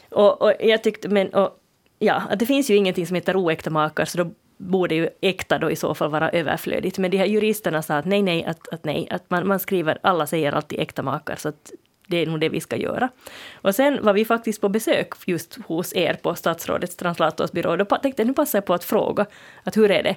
Och, 0.09 0.41
och 0.41 0.53
jag 0.59 0.83
tyckte, 0.83 1.09
men 1.09 1.29
och, 1.29 1.59
ja, 1.99 2.23
att 2.29 2.39
det 2.39 2.45
finns 2.45 2.69
ju 2.69 2.75
ingenting 2.75 3.07
som 3.07 3.15
heter 3.15 3.35
oäkta 3.35 3.69
makar, 3.69 4.05
så 4.05 4.17
då 4.17 4.31
borde 4.57 4.95
ju 4.95 5.09
äkta 5.21 5.59
då 5.59 5.71
i 5.71 5.75
så 5.75 5.95
fall 5.95 6.09
vara 6.09 6.29
överflödigt. 6.29 6.97
Men 6.97 7.11
de 7.11 7.17
här 7.17 7.25
juristerna 7.25 7.81
sa 7.81 7.95
att 7.95 8.05
nej, 8.05 8.21
nej, 8.21 8.45
att, 8.45 8.67
att 8.73 8.85
nej, 8.85 9.07
att 9.11 9.29
man, 9.29 9.47
man 9.47 9.59
skriver, 9.59 9.97
alla 10.03 10.27
säger 10.27 10.51
alltid 10.51 10.79
äkta 10.79 11.03
makar, 11.03 11.35
så 11.35 11.49
att 11.49 11.71
det 12.07 12.17
är 12.17 12.25
nog 12.25 12.39
det 12.39 12.49
vi 12.49 12.61
ska 12.61 12.77
göra. 12.77 13.09
Och 13.53 13.75
sen 13.75 14.05
var 14.05 14.13
vi 14.13 14.25
faktiskt 14.25 14.61
på 14.61 14.69
besök 14.69 15.13
just 15.25 15.59
hos 15.67 15.95
er 15.95 16.13
på 16.13 16.35
statsrådets 16.35 16.95
translatorsbyrå. 16.95 17.75
Då 17.75 17.85
tänkte 17.85 18.21
jag 18.21 18.27
nu 18.27 18.33
passar 18.33 18.57
jag 18.57 18.65
på 18.65 18.73
att 18.73 18.83
fråga 18.83 19.25
att 19.63 19.77
hur 19.77 19.91
är 19.91 20.03
det? 20.03 20.15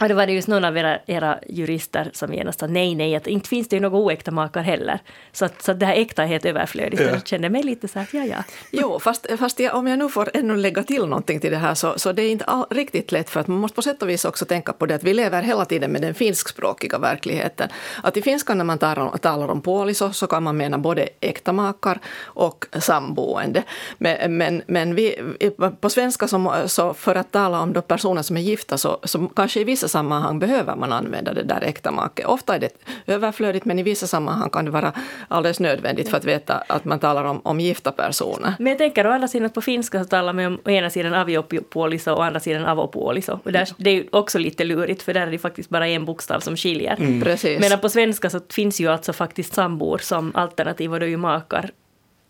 Och 0.00 0.08
då 0.08 0.14
var 0.14 0.26
det 0.26 0.32
just 0.32 0.48
någon 0.48 0.64
av 0.64 0.76
era, 0.76 0.98
era 1.06 1.38
jurister 1.48 2.10
som 2.12 2.34
genast 2.34 2.60
sa 2.60 2.66
nej, 2.66 2.94
nej, 2.94 3.16
att 3.16 3.26
inte 3.26 3.48
finns 3.48 3.68
det 3.68 3.76
ju 3.76 3.80
några 3.80 3.96
oäkta 3.96 4.30
makar 4.30 4.62
heller. 4.62 4.98
Så, 5.32 5.44
att, 5.44 5.62
så 5.62 5.72
att 5.72 5.80
det 5.80 5.86
här 5.86 5.94
äkta 5.94 6.22
är 6.22 6.26
helt 6.26 6.44
överflödigt. 6.44 7.02
Ja. 7.02 7.08
Jag 7.08 7.26
kände 7.26 7.50
mig 7.50 7.62
lite 7.62 7.88
så 7.88 7.98
här, 7.98 8.08
ja, 8.12 8.24
ja. 8.24 8.44
Jo, 8.70 9.00
fast, 9.00 9.26
fast 9.38 9.60
jag, 9.60 9.74
om 9.74 9.86
jag 9.86 9.98
nu 9.98 10.08
får 10.08 10.30
ännu 10.34 10.56
lägga 10.56 10.82
till 10.82 11.06
någonting 11.06 11.40
till 11.40 11.50
det 11.50 11.56
här 11.56 11.74
så, 11.74 11.98
så 11.98 12.12
det 12.12 12.22
är 12.22 12.30
inte 12.30 12.44
all, 12.44 12.66
riktigt 12.70 13.12
lätt 13.12 13.30
för 13.30 13.40
att 13.40 13.46
man 13.46 13.58
måste 13.58 13.74
på 13.74 13.82
sätt 13.82 14.02
och 14.02 14.08
vis 14.08 14.24
också 14.24 14.44
tänka 14.44 14.72
på 14.72 14.86
det 14.86 14.94
att 14.94 15.04
vi 15.04 15.14
lever 15.14 15.42
hela 15.42 15.64
tiden 15.64 15.90
med 15.90 16.02
den 16.02 16.14
finskspråkiga 16.14 16.98
verkligheten. 16.98 17.68
Att 18.02 18.16
i 18.16 18.22
finskan 18.22 18.58
när 18.58 18.64
man 18.64 18.78
talar, 18.78 19.16
talar 19.18 19.48
om 19.48 19.62
puoliso 19.62 20.12
så 20.12 20.26
kan 20.26 20.42
man 20.42 20.56
mena 20.56 20.78
både 20.78 21.08
äkta 21.20 21.52
makar 21.52 21.98
och 22.22 22.66
samboende. 22.80 23.62
Men, 23.98 24.36
men, 24.36 24.62
men 24.66 24.94
vi, 24.94 25.34
på 25.80 25.90
svenska 25.90 26.28
så, 26.28 26.54
så 26.66 26.94
för 26.94 27.14
att 27.14 27.32
tala 27.32 27.60
om 27.60 27.72
då 27.72 27.82
personer 27.82 28.22
som 28.22 28.36
är 28.36 28.40
gifta 28.40 28.78
så, 28.78 28.98
så 29.04 29.26
kanske 29.26 29.60
i 29.60 29.64
vissa 29.64 29.87
vissa 29.88 29.98
sammanhang 29.98 30.38
behöver 30.38 30.76
man 30.76 30.92
använda 30.92 31.34
det 31.34 31.42
där 31.42 31.62
äkta 31.64 31.90
make. 31.90 32.24
Ofta 32.24 32.54
är 32.54 32.58
det 32.58 32.70
överflödigt 33.06 33.64
men 33.64 33.78
i 33.78 33.82
vissa 33.82 34.06
sammanhang 34.06 34.50
kan 34.50 34.64
det 34.64 34.70
vara 34.70 34.92
alldeles 35.28 35.60
nödvändigt 35.60 36.08
för 36.08 36.16
att 36.16 36.24
veta 36.24 36.54
att 36.68 36.84
man 36.84 36.98
talar 36.98 37.24
om, 37.24 37.40
om 37.44 37.60
gifta 37.60 37.92
personer. 37.92 38.54
Men 38.58 38.66
jag 38.66 38.78
tänker 38.78 39.06
å 39.06 39.10
andra 39.10 39.28
sidan 39.28 39.46
att 39.46 39.54
på 39.54 39.60
finska 39.60 40.04
så 40.04 40.08
talar 40.08 40.32
man 40.32 40.46
om 40.46 40.58
å 40.64 40.70
ena 40.70 40.90
sidan 40.90 41.14
aviopuoliso 41.14 42.12
och 42.12 42.18
å 42.18 42.22
andra 42.22 42.40
sidan 42.40 42.66
avopuoliso. 42.66 43.38
Och 43.44 43.52
där, 43.52 43.68
det 43.78 43.90
är 43.90 44.04
också 44.12 44.38
lite 44.38 44.64
lurigt 44.64 45.02
för 45.02 45.14
där 45.14 45.26
är 45.26 45.30
det 45.30 45.38
faktiskt 45.38 45.70
bara 45.70 45.88
en 45.88 46.04
bokstav 46.04 46.40
som 46.40 46.56
skiljer. 46.56 46.96
Mm. 46.98 47.22
Precis. 47.22 47.60
Medan 47.60 47.80
på 47.80 47.88
svenska 47.88 48.30
så 48.30 48.40
finns 48.50 48.80
ju 48.80 48.88
alltså 48.88 49.12
faktiskt 49.12 49.54
sambor 49.54 49.98
som 49.98 50.32
alternativ 50.34 50.92
och 50.92 51.00
då 51.00 51.06
är 51.06 51.10
ju 51.10 51.16
makar 51.16 51.70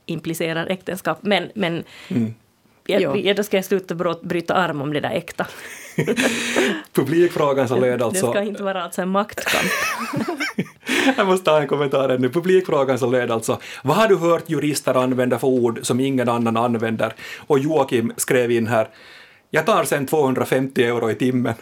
implicerar 0.06 0.66
äktenskap. 0.66 1.18
Men, 1.22 1.50
men 1.54 1.84
mm. 2.08 2.34
Jag, 2.90 3.36
då 3.36 3.42
ska 3.42 3.56
jag 3.56 3.64
sluta 3.64 4.14
bryta 4.22 4.54
arm 4.54 4.82
om 4.82 4.92
det 4.92 5.00
där 5.00 5.10
äkta. 5.10 5.46
Publikfrågan 6.92 7.68
som 7.68 7.80
löd 7.80 8.02
alltså... 8.02 8.26
Det 8.26 8.32
ska 8.32 8.42
inte 8.42 8.62
vara 8.62 8.82
alltså 8.82 9.02
en 9.02 9.08
maktkamp. 9.08 9.72
jag 11.16 11.26
måste 11.26 11.44
ta 11.44 11.60
en 11.60 11.66
kommentar 11.66 12.08
ännu. 12.08 12.28
Publikfrågan 12.28 12.98
som 12.98 13.12
löd 13.12 13.30
alltså, 13.30 13.60
vad 13.82 13.96
har 13.96 14.08
du 14.08 14.16
hört 14.16 14.50
jurister 14.50 14.94
använda 14.94 15.38
för 15.38 15.48
ord 15.48 15.78
som 15.82 16.00
ingen 16.00 16.28
annan 16.28 16.56
använder? 16.56 17.14
Och 17.46 17.58
Joakim 17.58 18.12
skrev 18.16 18.50
in 18.50 18.66
här, 18.66 18.88
jag 19.50 19.66
tar 19.66 19.84
sen 19.84 20.06
250 20.06 20.84
euro 20.84 21.10
i 21.10 21.14
timmen. 21.14 21.54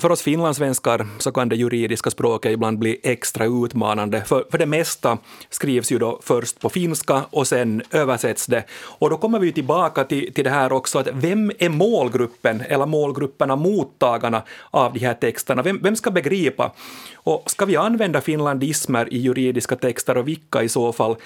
För 0.00 0.12
oss 0.12 0.22
finlandssvenskar 0.22 1.06
så 1.18 1.32
kan 1.32 1.48
det 1.48 1.56
juridiska 1.56 2.10
språket 2.10 2.52
ibland 2.52 2.78
bli 2.78 3.00
extra 3.02 3.44
utmanande, 3.44 4.24
för, 4.24 4.44
för 4.50 4.58
det 4.58 4.66
mesta 4.66 5.18
skrivs 5.50 5.92
ju 5.92 5.98
då 5.98 6.20
först 6.22 6.60
på 6.60 6.68
finska 6.68 7.24
och 7.30 7.46
sen 7.46 7.82
översätts 7.90 8.46
det. 8.46 8.64
Och 8.98 9.10
då 9.10 9.16
kommer 9.16 9.38
vi 9.38 9.52
tillbaka 9.52 10.04
till, 10.04 10.34
till 10.34 10.44
det 10.44 10.50
här 10.50 10.72
också, 10.72 10.98
att 10.98 11.08
vem 11.12 11.52
är 11.58 11.68
målgruppen, 11.68 12.62
eller 12.68 12.86
målgrupperna, 12.86 13.56
mottagarna 13.56 14.42
av 14.70 14.92
de 14.92 15.00
här 15.00 15.14
texterna? 15.14 15.62
Vem, 15.62 15.78
vem 15.82 15.96
ska 15.96 16.10
begripa? 16.10 16.72
Och 17.14 17.50
ska 17.50 17.64
vi 17.64 17.76
använda 17.76 18.20
finlandismer 18.20 19.14
i 19.14 19.18
juridiska 19.18 19.76
texter 19.76 20.16
och 20.16 20.28
vilka 20.28 20.62
i 20.62 20.68
så 20.68 20.92
fall? 20.92 21.16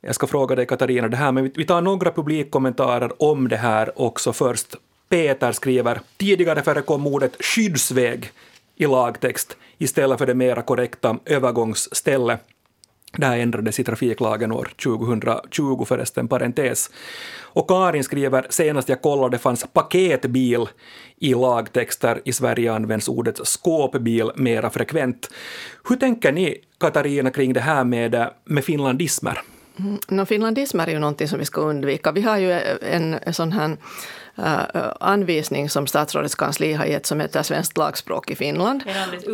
Jag 0.00 0.14
ska 0.14 0.26
fråga 0.26 0.56
dig 0.56 0.66
Katarina 0.66 1.08
det 1.08 1.16
här, 1.16 1.32
men 1.32 1.50
vi 1.54 1.64
tar 1.64 1.80
några 1.80 2.10
publikkommentarer 2.10 3.22
om 3.22 3.48
det 3.48 3.56
här 3.56 4.00
också 4.00 4.32
först. 4.32 4.76
Peter 5.12 5.52
skriver 5.52 6.00
tidigare 6.16 6.62
förekom 6.62 7.06
ordet 7.06 7.44
skyddsväg 7.44 8.30
i 8.76 8.86
lagtext 8.86 9.56
istället 9.78 10.18
för 10.18 10.26
det 10.26 10.34
mera 10.34 10.62
korrekta 10.62 11.18
övergångsställe. 11.24 12.38
Det 13.16 13.26
här 13.26 13.38
ändrades 13.38 13.80
i 13.80 13.84
trafiklagen 13.84 14.52
år 14.52 14.68
2020 14.84 15.84
förresten, 15.84 16.28
parentes. 16.28 16.90
Och 17.40 17.68
Karin 17.68 18.04
skriver, 18.04 18.46
senast 18.50 18.88
jag 18.88 19.02
kollade 19.02 19.38
fanns 19.38 19.66
paketbil 19.72 20.68
i 21.16 21.34
lagtexter. 21.34 22.20
I 22.24 22.32
Sverige 22.32 22.72
används 22.72 23.08
ordet 23.08 23.46
skåpbil 23.46 24.30
mera 24.36 24.70
frekvent. 24.70 25.30
Hur 25.88 25.96
tänker 25.96 26.32
ni, 26.32 26.56
Katarina, 26.80 27.30
kring 27.30 27.52
det 27.52 27.60
här 27.60 27.84
med, 27.84 28.30
med 28.44 28.64
finlandismer? 28.64 29.42
Mm, 29.78 29.98
no, 30.08 30.26
finlandismer 30.26 30.86
är 30.86 30.92
ju 30.92 30.98
någonting 30.98 31.28
som 31.28 31.38
vi 31.38 31.44
ska 31.44 31.60
undvika. 31.60 32.12
Vi 32.12 32.20
har 32.20 32.38
ju 32.38 32.52
en, 32.52 33.14
en 33.14 33.34
sån 33.34 33.52
här 33.52 33.76
anvisning 35.00 35.70
som 35.70 35.86
statsrådets 35.86 36.34
kansli 36.34 36.72
har 36.72 36.84
gett 36.84 37.06
som 37.06 37.20
heter 37.20 37.42
Svenskt 37.42 37.76
lagspråk 37.76 38.30
i 38.30 38.36
Finland. 38.36 38.82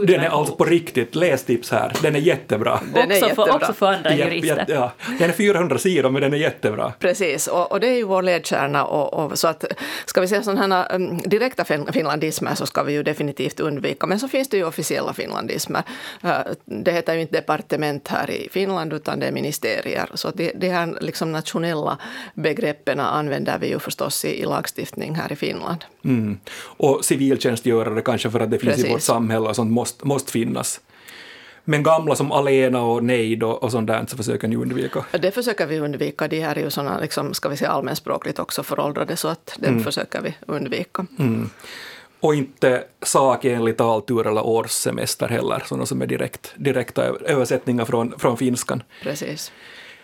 Den 0.07 0.21
är 0.21 0.29
alltså 0.29 0.55
på 0.55 0.65
riktigt, 0.65 1.15
lästips 1.15 1.71
här, 1.71 1.93
den 2.03 2.17
är 2.17 2.21
jättebra. 2.21 2.81
Den 2.95 3.11
är 3.11 3.15
också, 3.15 3.27
jättebra. 3.27 3.47
För, 3.47 3.55
också 3.55 3.73
för 3.73 3.93
andra 3.93 4.15
jurister. 4.15 4.65
Ja, 4.69 4.75
ja, 4.75 4.93
Den 5.19 5.31
är 5.31 5.35
400 5.35 5.79
sidor 5.79 6.11
men 6.11 6.23
den 6.23 6.35
är 6.35 6.39
jättebra. 6.39 6.93
Precis, 6.99 7.47
och, 7.47 7.73
och 7.73 7.81
det 7.81 7.89
är 7.89 7.97
ju 7.97 8.05
vår 8.05 8.23
ledstjärna. 8.23 8.85
Och, 8.85 9.15
och, 9.15 9.39
så 9.39 9.49
att, 9.49 9.65
ska 10.05 10.21
vi 10.21 10.29
säga 10.29 10.43
sådana 10.43 10.77
här 10.77 10.95
um, 10.95 11.19
direkta 11.19 11.65
finlandismer 11.93 12.55
så 12.55 12.67
ska 12.67 12.83
vi 12.83 12.93
ju 12.93 13.03
definitivt 13.03 13.61
undvika. 13.61 14.07
Men 14.07 14.21
så 14.21 14.29
finns 14.29 14.49
det 14.49 14.57
ju 14.57 14.65
officiella 14.65 15.13
finlandismer. 15.13 15.83
Uh, 16.25 16.39
det 16.65 16.93
heter 16.93 17.15
ju 17.15 17.21
inte 17.21 17.37
departement 17.37 18.09
här 18.09 18.31
i 18.31 18.49
Finland 18.53 18.93
utan 18.93 19.21
det 19.21 19.27
är 19.27 19.33
ministerier. 19.33 20.09
Så 20.15 20.31
de, 20.31 20.53
de 20.55 20.69
här 20.69 20.99
liksom 21.01 21.33
nationella 21.33 21.99
begreppen 22.35 23.01
använder 23.01 23.59
vi 23.59 23.69
ju 23.69 23.79
förstås 23.79 24.25
i, 24.25 24.43
i 24.43 24.45
lagstiftningen 24.45 24.88
lagstiftning 24.89 25.15
här 25.15 25.33
i 25.33 25.37
Finland. 25.37 25.85
Mm. 26.05 26.39
Och 26.79 27.05
civiltjänstgörare 27.05 28.03
kanske 28.03 28.31
för 28.31 28.41
att 28.41 28.51
det 28.51 28.59
finns 28.59 28.75
Precis. 28.75 28.87
i 28.87 28.93
vårt 28.93 29.03
samhälle 29.03 29.49
och 29.49 29.57
sånt 29.57 29.71
måste, 29.71 30.07
måste 30.07 30.33
finnas. 30.33 30.81
Men 31.65 31.83
gamla 31.83 32.15
som 32.15 32.33
alena 32.33 32.83
och 32.83 33.05
nejd 33.05 33.43
och, 33.43 33.71
sånt 33.71 33.87
där 33.87 34.07
så 34.09 34.17
försöker 34.17 34.49
ni 34.49 34.57
undvika? 34.57 35.05
Det 35.13 35.35
försöker 35.35 35.67
vi 35.67 35.81
undvika. 35.81 36.29
De 36.29 36.41
här 36.41 36.59
är 36.59 36.63
ju 36.63 36.71
såna, 36.71 37.01
liksom, 37.01 37.35
ska 37.35 37.49
vi 37.49 37.57
säga 37.57 37.71
allmänspråkligt 37.71 38.39
också 38.39 38.63
föråldrade 38.63 39.17
så 39.17 39.29
att 39.29 39.59
det 39.59 39.69
mm. 39.69 39.85
försöker 39.85 40.23
vi 40.23 40.35
undvika. 40.47 41.07
Mm. 41.19 41.51
Och 42.21 42.35
inte 42.35 42.85
sakenligt 43.03 43.81
alltur 43.81 44.27
eller 44.27 44.47
årssemester 44.47 45.29
heller, 45.29 45.63
sådana 45.67 45.87
som 45.87 46.03
är 46.03 46.07
direkt, 46.07 46.55
direkta 46.57 47.03
översättningar 47.27 47.85
från, 47.85 48.19
från 48.19 48.37
finskan. 48.37 48.83
Precis. 49.03 49.53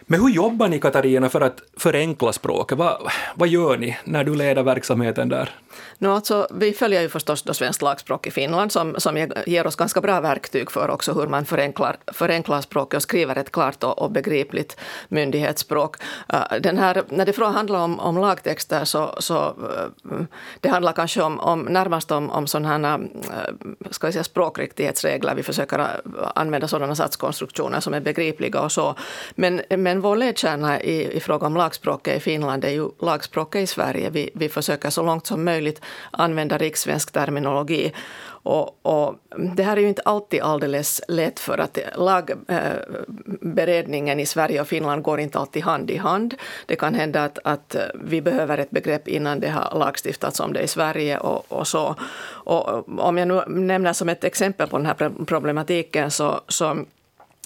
Men 0.06 0.20
hur 0.20 0.28
jobbar 0.28 0.68
ni 0.68 0.80
Katarina 0.80 1.28
för 1.28 1.40
att 1.40 1.62
förenkla 1.76 2.32
språket? 2.32 2.78
Vad, 2.78 3.10
vad 3.34 3.48
gör 3.48 3.76
ni 3.76 3.98
när 4.04 4.24
du 4.24 4.34
leder 4.34 4.62
verksamheten 4.62 5.28
där? 5.28 5.50
No, 5.98 6.08
alltså, 6.08 6.46
vi 6.50 6.72
följer 6.72 7.02
ju 7.02 7.08
förstås 7.08 7.42
då 7.42 7.54
svenskt 7.54 7.82
lagspråk 7.82 8.26
i 8.26 8.30
Finland 8.30 8.72
som, 8.72 8.94
som 8.98 9.28
ger 9.46 9.66
oss 9.66 9.76
ganska 9.76 10.00
bra 10.00 10.20
verktyg 10.20 10.70
för 10.70 10.90
också 10.90 11.12
hur 11.12 11.26
man 11.26 11.44
förenklar, 11.44 11.96
förenklar 12.06 12.60
språket 12.60 12.96
och 12.96 13.02
skriver 13.02 13.36
ett 13.36 13.52
klart 13.52 13.84
och, 13.84 13.98
och 13.98 14.10
begripligt 14.10 14.76
myndighetsspråk. 15.08 15.96
Uh, 16.32 16.60
den 16.60 16.78
här, 16.78 17.02
när 17.08 17.26
det 17.26 17.44
handlar 17.44 17.80
om, 17.80 18.00
om 18.00 18.18
lagtexter 18.18 18.84
så, 18.84 19.14
så 19.18 19.48
uh, 20.04 20.20
det 20.60 20.68
handlar 20.68 20.92
kanske 20.92 21.22
om, 21.22 21.40
om 21.40 21.60
närmast 21.60 22.10
om, 22.10 22.30
om 22.30 22.46
sådana 22.46 22.98
uh, 22.98 23.04
eh, 23.04 23.90
ska 23.90 24.12
säga, 24.12 24.24
språkriktighetsregler. 24.24 25.34
Vi 25.34 25.42
försöker 25.42 25.86
använda 26.34 26.68
sådana 26.68 26.94
satskonstruktioner 26.94 27.80
som 27.80 27.94
är 27.94 28.00
begripliga 28.00 28.60
och 28.60 28.72
så. 28.72 28.94
Men, 29.34 29.62
men 29.68 29.93
vår 30.00 30.16
ledstjärna 30.16 30.82
i, 30.82 31.16
i 31.16 31.20
fråga 31.20 31.46
om 31.46 31.56
lagspråket 31.56 32.16
i 32.16 32.20
Finland 32.20 32.64
är 32.64 32.70
ju 32.70 32.88
lagspråket 33.00 33.62
i 33.62 33.66
Sverige. 33.66 34.10
Vi, 34.10 34.30
vi 34.34 34.48
försöker 34.48 34.90
så 34.90 35.02
långt 35.02 35.26
som 35.26 35.44
möjligt 35.44 35.80
använda 36.10 36.58
rikssvensk 36.58 37.12
terminologi. 37.12 37.92
Och, 38.44 38.78
och, 38.82 39.14
det 39.56 39.62
här 39.62 39.76
är 39.76 39.80
ju 39.80 39.88
inte 39.88 40.02
alltid 40.04 40.42
alldeles 40.42 41.00
lätt 41.08 41.40
för 41.40 41.58
att 41.58 41.78
lagberedningen 41.96 44.18
eh, 44.18 44.22
i 44.22 44.26
Sverige 44.26 44.60
och 44.60 44.68
Finland 44.68 45.02
går 45.02 45.20
inte 45.20 45.38
alltid 45.38 45.62
hand 45.62 45.90
i 45.90 45.96
hand. 45.96 46.34
Det 46.66 46.76
kan 46.76 46.94
hända 46.94 47.24
att, 47.24 47.38
att 47.44 47.76
vi 47.94 48.22
behöver 48.22 48.58
ett 48.58 48.70
begrepp 48.70 49.08
innan 49.08 49.40
det 49.40 49.48
har 49.48 49.78
lagstiftats 49.78 50.40
om 50.40 50.52
det 50.52 50.62
i 50.62 50.68
Sverige 50.68 51.18
och, 51.18 51.52
och 51.52 51.66
så. 51.66 51.96
Och 52.26 52.88
om 52.98 53.18
jag 53.18 53.28
nu 53.28 53.42
nämner 53.46 53.92
som 53.92 54.08
ett 54.08 54.24
exempel 54.24 54.68
på 54.68 54.76
den 54.76 54.86
här 54.86 55.24
problematiken 55.24 56.10
så, 56.10 56.40
så 56.48 56.84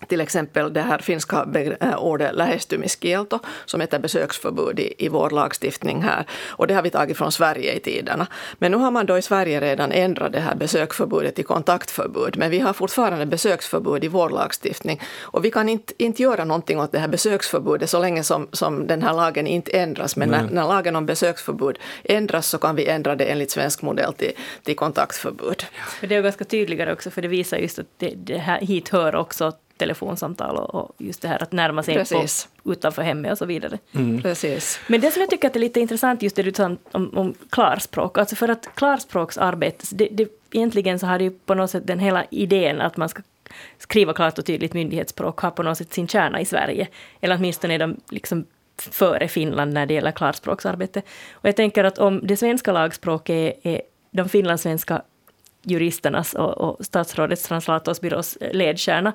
till 0.07 0.21
exempel 0.21 0.73
det 0.73 0.81
här 0.81 0.99
finska 0.99 1.47
äh, 1.81 2.05
ordet 2.05 2.35
lähestymiskielto 2.35 3.39
som 3.65 3.81
heter 3.81 3.99
besöksförbud 3.99 4.81
i, 4.81 4.95
i 4.99 5.09
vår 5.09 5.31
lagstiftning 5.31 6.03
här. 6.03 6.27
Och 6.47 6.67
det 6.67 6.75
har 6.75 6.83
vi 6.83 6.91
tagit 6.91 7.17
från 7.17 7.33
Sverige 7.33 7.73
i 7.73 7.81
tiderna. 7.81 8.27
Men 8.59 8.73
nu 8.73 8.79
har 8.79 8.91
man 8.91 9.07
då 9.07 9.19
i 9.19 9.23
Sverige 9.23 9.61
redan 9.61 9.93
ändrat 9.93 10.33
det 10.33 10.41
här 10.41 10.55
besöksförbudet 10.55 11.35
till 11.35 11.45
kontaktförbud. 11.45 12.37
Men 12.37 12.51
vi 12.51 12.59
har 12.59 12.73
fortfarande 12.73 13.27
besöksförbud 13.27 14.05
i 14.05 14.09
vår 14.09 14.31
lagstiftning. 14.31 15.01
Och 15.21 15.45
vi 15.45 15.51
kan 15.51 15.69
inte, 15.69 15.93
inte 15.99 16.23
göra 16.23 16.45
någonting 16.45 16.81
åt 16.81 16.93
det 16.93 16.99
här 16.99 17.09
besöksförbudet 17.09 17.91
så 17.91 18.01
länge 18.01 18.25
som, 18.25 18.49
som 18.53 18.87
den 18.87 19.03
här 19.03 19.15
lagen 19.15 19.47
inte 19.47 19.71
ändras. 19.71 20.17
Men 20.17 20.29
när, 20.29 20.43
när, 20.51 20.69
lagen 20.69 20.97
om 20.97 21.07
besöksförbud 21.07 21.79
ändras 22.05 22.49
så 22.49 22.59
kan 22.59 22.77
vi 22.77 22.87
ändra 22.87 23.17
det 23.17 23.25
enligt 23.25 23.51
svensk 23.51 23.83
modell 23.83 24.13
till, 24.13 24.33
till 24.63 24.77
kontaktförbud. 24.77 25.65
Det 26.01 26.15
är 26.15 26.23
ganska 26.23 26.45
tydligare 26.45 26.93
också 26.93 27.11
för 27.11 27.23
det 27.23 27.29
visar 27.29 27.57
just 27.57 27.79
att 27.79 27.87
det, 27.97 28.13
det 28.17 28.39
här, 28.39 28.61
hit 28.61 28.89
hör 28.89 29.15
också 29.15 29.53
telefonsamtal 29.79 30.57
och, 30.57 30.75
och 30.75 30.95
just 30.99 31.23
det 31.23 31.29
här 31.29 31.43
att 31.43 31.53
närma 31.53 31.83
sig 31.83 32.05
på, 32.05 32.27
utanför 32.73 33.03
hemmet 33.03 33.33
och 33.33 33.39
så 33.39 33.47
vidare. 33.47 33.79
Mm. 33.95 34.23
Precis. 34.23 34.81
Men 34.87 35.01
det 35.01 35.11
som 35.11 35.21
jag 35.21 35.31
tycker 35.31 35.51
är 35.51 35.59
lite 35.59 35.81
intressant, 35.81 36.23
just 36.23 36.37
det 36.37 36.43
du 36.43 36.53
sa 36.53 36.77
om, 36.93 37.19
om 37.19 37.35
klarspråk, 37.51 38.19
alltså 38.19 38.37
för 38.37 38.49
att 38.49 38.69
klarspråksarbete, 38.75 39.87
det, 39.91 40.09
det, 40.13 40.29
egentligen 40.51 40.99
så 40.99 41.07
har 41.07 41.19
det 41.19 41.25
ju 41.25 41.31
på 41.31 41.55
något 41.55 41.71
sätt 41.71 41.87
den 41.87 41.99
hela 41.99 42.25
idén 42.31 42.81
att 42.81 42.97
man 42.97 43.09
ska 43.09 43.23
skriva 43.79 44.13
klart 44.13 44.39
och 44.39 44.47
tydligt 44.47 44.75
myndighetsspråk 44.75 45.41
har 45.41 45.51
på 45.51 45.63
något 45.63 45.79
sätt 45.79 45.93
sin 45.93 46.09
kärna 46.09 46.41
i 46.41 46.45
Sverige, 46.45 46.89
eller 47.21 47.37
åtminstone 47.37 47.75
är 47.75 47.79
de 47.79 48.01
liksom 48.11 48.47
före 48.79 49.29
Finland 49.29 49.73
när 49.73 49.87
det 49.87 49.95
gäller 49.95 50.13
klarspråksarbete. 50.13 51.03
Och 51.33 51.49
jag 51.49 51.57
tänker 51.57 51.85
att 51.85 51.99
om 51.99 52.21
det 52.23 52.37
svenska 52.37 52.73
lagspråket 52.73 53.61
är, 53.63 53.73
är 53.75 53.83
de 54.11 54.29
finlandssvenska 54.29 55.03
juristernas 55.63 56.35
och, 56.35 56.59
och 56.59 56.87
statsrådets 56.87 57.43
translatorsbyrås 57.43 58.39
ledstjärna, 58.53 59.13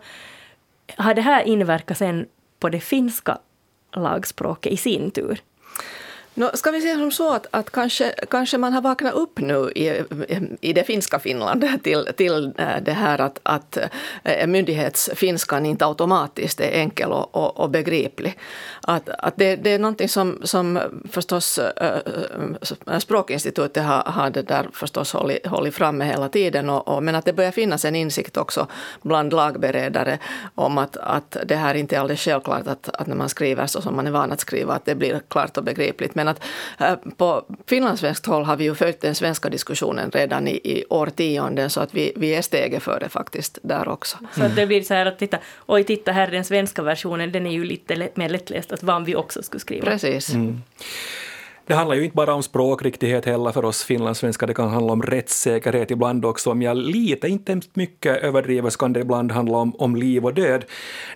har 0.97 1.13
det 1.13 1.21
här 1.21 1.43
inverkat 1.43 1.97
sen 1.97 2.27
på 2.60 2.69
det 2.69 2.79
finska 2.79 3.38
lagspråket 3.95 4.73
i 4.73 4.77
sin 4.77 5.12
tur? 5.12 5.41
No, 6.36 6.50
ska 6.54 6.72
vi 6.72 6.82
säga 6.82 6.96
som 6.96 7.12
så 7.12 7.34
att, 7.34 7.48
att 7.52 7.72
kanske, 7.72 8.13
kanske 8.30 8.58
man 8.58 8.74
har 8.74 8.82
vaknat 8.82 9.13
upp 9.13 9.39
nu 9.39 9.72
i, 9.76 10.04
i 10.62 10.74
det 10.74 10.84
finska 10.84 11.19
Finland 11.19 11.84
till, 11.84 12.10
till 12.17 12.54
eh, 12.58 12.82
det 12.82 12.91
här 12.91 13.22
att, 13.22 13.39
att 13.43 13.78
eh, 14.24 14.48
myndighetsfinskan 14.48 15.65
inte 15.65 15.86
automatiskt 15.86 16.60
är 16.60 16.72
enkel 16.72 17.12
och, 17.12 17.36
och, 17.36 17.60
och 17.60 17.69
begriplig. 17.69 18.38
Att, 18.82 19.10
att 19.10 19.34
det, 19.38 19.56
det 19.56 19.69
är 19.69 19.80
någonting 19.80 20.10
som, 20.10 20.41
som 20.43 20.80
förstås 21.12 21.58
äh, 21.58 23.00
Språkinstitutet 23.00 23.84
har, 23.84 24.04
har 24.06 24.30
det 24.30 24.41
där 24.41 24.69
förstås 24.74 25.13
hållit, 25.13 25.48
hållit 25.48 25.76
framme 25.76 26.06
hela 26.06 26.30
tiden 26.30 26.69
och, 26.69 26.88
och, 26.88 27.04
men 27.04 27.15
att 27.15 27.26
det 27.26 27.34
börjar 27.34 27.52
finnas 27.52 27.86
en 27.86 27.96
insikt 27.96 28.38
också 28.38 28.67
bland 29.02 29.34
lagberedare 29.34 30.19
om 30.56 30.78
att, 30.78 30.98
att 30.98 31.38
det 31.46 31.56
här 31.56 31.76
inte 31.76 31.96
är 31.96 32.00
alldeles 32.00 32.22
självklart 32.22 32.67
att, 32.67 32.89
att 32.89 33.08
när 33.08 33.15
man 33.15 33.30
skriver 33.30 33.67
så 33.67 33.82
som 33.82 33.96
man 33.96 34.08
är 34.08 34.12
van 34.12 34.32
att 34.32 34.39
skriva 34.39 34.74
att 34.74 34.86
det 34.86 34.96
blir 34.96 35.22
klart 35.28 35.58
och 35.58 35.63
begripligt. 35.63 36.15
Men 36.23 36.27
att 36.27 36.43
äh, 36.79 37.12
på 37.17 37.45
finlandssvenskt 37.67 38.25
håll 38.25 38.43
har 38.43 38.55
vi 38.55 38.63
ju 38.63 38.75
följt 38.75 39.01
den 39.01 39.15
svenska 39.15 39.49
diskussionen 39.49 40.12
redan 40.12 40.47
i, 40.47 40.51
i 40.63 40.86
årtionden 40.89 41.69
så 41.69 41.81
att 41.81 41.93
vi, 41.93 42.13
vi 42.15 42.36
är 42.36 42.41
steget 42.41 42.83
före 42.83 43.09
faktiskt 43.09 43.59
där 43.63 43.88
också. 43.88 44.17
Så 44.36 44.43
att 44.43 44.55
det 44.55 44.67
blir 44.67 44.81
så 44.81 44.93
här 44.93 45.05
att 45.05 45.19
titta, 45.19 45.38
oj 45.65 45.83
titta 45.83 46.12
här 46.12 46.27
den 46.27 46.45
svenska 46.45 46.83
versionen 46.83 47.31
den 47.31 47.47
är 47.47 47.51
ju 47.51 47.63
lite 47.63 48.09
mer 48.15 48.29
lättläst, 48.29 48.71
att 48.71 48.83
vad 48.83 49.05
vi 49.05 49.15
också 49.15 49.43
skulle 49.43 49.59
skriva. 49.59 49.86
Precis. 49.86 50.33
Mm. 50.33 50.62
Det 51.65 51.73
handlar 51.73 51.95
ju 51.95 52.04
inte 52.04 52.15
bara 52.15 52.34
om 52.34 52.43
språkriktighet 52.43 53.26
heller 53.26 53.52
för 53.52 53.65
oss 53.65 53.84
finlandssvenskar, 53.84 54.47
det 54.47 54.54
kan 54.54 54.69
handla 54.69 54.93
om 54.93 55.02
rättssäkerhet 55.02 55.91
ibland 55.91 56.26
också. 56.26 56.52
Om 56.52 56.62
jag 56.62 56.78
lite, 56.78 57.28
inte 57.28 57.62
mycket 57.73 58.23
överdriver, 58.23 58.69
så 58.69 58.78
kan 58.78 58.93
det 58.93 58.99
ibland 58.99 59.32
handla 59.32 59.58
om, 59.58 59.76
om 59.76 59.95
liv 59.95 60.26
och 60.26 60.34
död. 60.34 60.65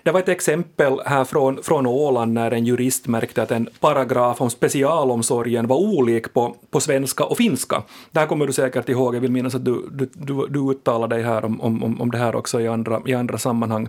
Det 0.02 0.10
var 0.10 0.20
ett 0.20 0.28
exempel 0.28 1.00
här 1.06 1.24
från, 1.24 1.62
från 1.62 1.86
Åland 1.86 2.32
när 2.32 2.50
en 2.50 2.64
jurist 2.64 3.06
märkte 3.06 3.42
att 3.42 3.50
en 3.50 3.68
paragraf 3.80 4.40
om 4.40 4.50
specialomsorgen 4.50 5.66
var 5.66 5.76
olik 5.76 6.34
på, 6.34 6.56
på 6.70 6.80
svenska 6.80 7.24
och 7.24 7.36
finska. 7.36 7.82
Det 8.10 8.20
här 8.20 8.26
kommer 8.26 8.46
du 8.46 8.52
säkert 8.52 8.88
ihåg, 8.88 9.14
jag 9.16 9.20
vill 9.20 9.32
minnas 9.32 9.54
att 9.54 9.64
du, 9.64 9.88
du, 9.90 10.08
du, 10.12 10.46
du 10.46 10.70
uttalade 10.70 11.16
dig 11.16 11.24
här 11.24 11.44
om, 11.44 11.60
om, 11.60 12.00
om 12.00 12.10
det 12.10 12.18
här 12.18 12.36
också 12.36 12.60
i 12.60 12.68
andra, 12.68 13.02
i 13.06 13.14
andra 13.14 13.38
sammanhang 13.38 13.88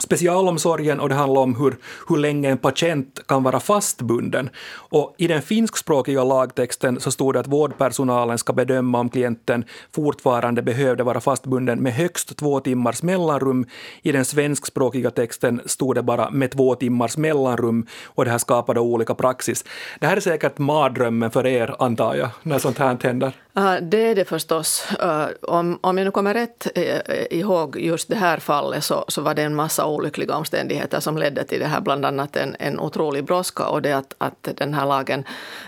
specialomsorgen 0.00 1.00
och 1.00 1.08
det 1.08 1.14
handlar 1.14 1.40
om 1.40 1.54
hur, 1.54 1.76
hur 2.08 2.16
länge 2.16 2.50
en 2.50 2.58
patient 2.58 3.20
kan 3.26 3.42
vara 3.42 3.60
fastbunden. 3.60 4.50
Och 4.90 5.14
I 5.18 5.26
den 5.26 5.42
finskspråkiga 5.42 6.24
lagtexten 6.24 7.00
så 7.00 7.10
stod 7.10 7.34
det 7.34 7.40
att 7.40 7.46
vårdpersonalen 7.46 8.38
ska 8.38 8.52
bedöma 8.52 9.00
om 9.00 9.08
klienten 9.08 9.64
fortfarande 9.94 10.62
behövde 10.62 11.02
vara 11.02 11.20
fastbunden 11.20 11.82
med 11.82 11.92
högst 11.92 12.36
två 12.36 12.60
timmars 12.60 13.02
mellanrum. 13.02 13.66
I 14.02 14.12
den 14.12 14.24
svenskspråkiga 14.24 15.10
texten 15.10 15.60
stod 15.66 15.94
det 15.94 16.02
bara 16.02 16.30
med 16.30 16.50
två 16.50 16.74
timmars 16.74 17.16
mellanrum 17.16 17.86
och 18.04 18.24
det 18.24 18.30
här 18.30 18.38
skapade 18.38 18.80
olika 18.80 19.14
praxis. 19.14 19.64
Det 20.00 20.06
här 20.06 20.16
är 20.16 20.20
säkert 20.20 20.58
mardrömmen 20.58 21.30
för 21.30 21.46
er, 21.46 21.74
antar 21.78 22.14
jag, 22.14 22.28
när 22.42 22.58
sånt 22.58 22.78
här 22.78 22.98
händer. 23.02 23.32
Äh, 23.58 23.76
det 23.82 24.10
är 24.10 24.14
det 24.14 24.24
förstås. 24.24 24.88
Äh, 25.00 25.26
om, 25.42 25.78
om 25.80 25.98
jag 25.98 26.04
nu 26.04 26.10
kommer 26.10 26.34
rätt 26.34 26.66
eh, 26.74 26.84
eh, 26.84 27.26
ihåg 27.30 27.76
just 27.80 28.08
det 28.08 28.16
här 28.16 28.38
fallet 28.38 28.84
så, 28.84 29.04
så 29.08 29.22
var 29.22 29.34
det 29.34 29.42
en 29.42 29.54
massa 29.54 29.86
olyckliga 29.86 30.36
omständigheter 30.36 31.00
som 31.00 31.18
ledde 31.18 31.44
till 31.44 31.60
det 31.60 31.66
här, 31.66 31.80
bland 31.80 32.04
annat 32.04 32.36
en, 32.36 32.56
en 32.58 32.80
otrolig 32.80 33.24
brådska 33.24 33.66
och 33.68 33.82
det 33.82 33.92
att, 33.92 34.14
att 34.18 34.48
den 34.54 34.74
här 34.74 34.86
lagen, 34.86 35.24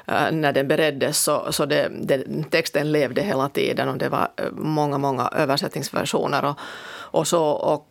äh, 0.07 0.33
när 0.33 0.53
den 0.53 0.69
bereddes 0.69 1.23
så, 1.23 1.53
så 1.53 1.67
det, 1.67 1.89
det, 2.03 2.25
texten 2.51 2.93
levde 2.93 3.23
hela 3.23 3.49
tiden 3.49 3.89
och 3.89 3.99
det 3.99 4.09
var 4.09 4.29
många, 4.53 4.99
många 4.99 5.29
översättningsversioner. 5.37 6.45
Och, 6.45 6.59
och, 7.13 7.27
så, 7.27 7.45
och 7.45 7.90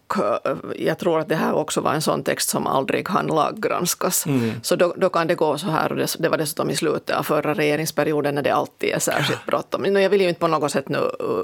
jag 0.75 0.97
tror 0.97 1.19
att 1.19 1.29
det 1.29 1.35
här 1.35 1.53
också 1.53 1.81
var 1.81 1.93
en 1.93 2.01
sån 2.01 2.23
text 2.23 2.49
som 2.49 2.67
aldrig 2.67 3.09
hann 3.09 3.27
laggranskas. 3.27 4.25
Mm. 4.25 4.51
Så 4.63 4.75
då, 4.75 4.93
då, 4.97 5.09
kan 5.09 5.27
det 5.27 5.35
gå 5.35 5.57
så 5.57 5.67
här, 5.67 5.91
och 5.91 5.97
det, 5.97 6.15
det, 6.19 6.29
var 6.29 6.37
dessutom 6.37 6.69
i 6.69 6.75
slutet 6.75 7.15
av 7.15 7.23
förra 7.23 7.53
regeringsperioden 7.53 8.35
när 8.35 8.41
det 8.41 8.49
alltid 8.49 8.89
är 8.89 8.99
särskilt 8.99 9.45
bråttom. 9.45 9.95
Jag 9.95 10.09
vill 10.09 10.21
ju 10.21 10.29
inte 10.29 10.39
på 10.39 10.47
något 10.47 10.71
sätt 10.71 10.89
nu 10.89 10.99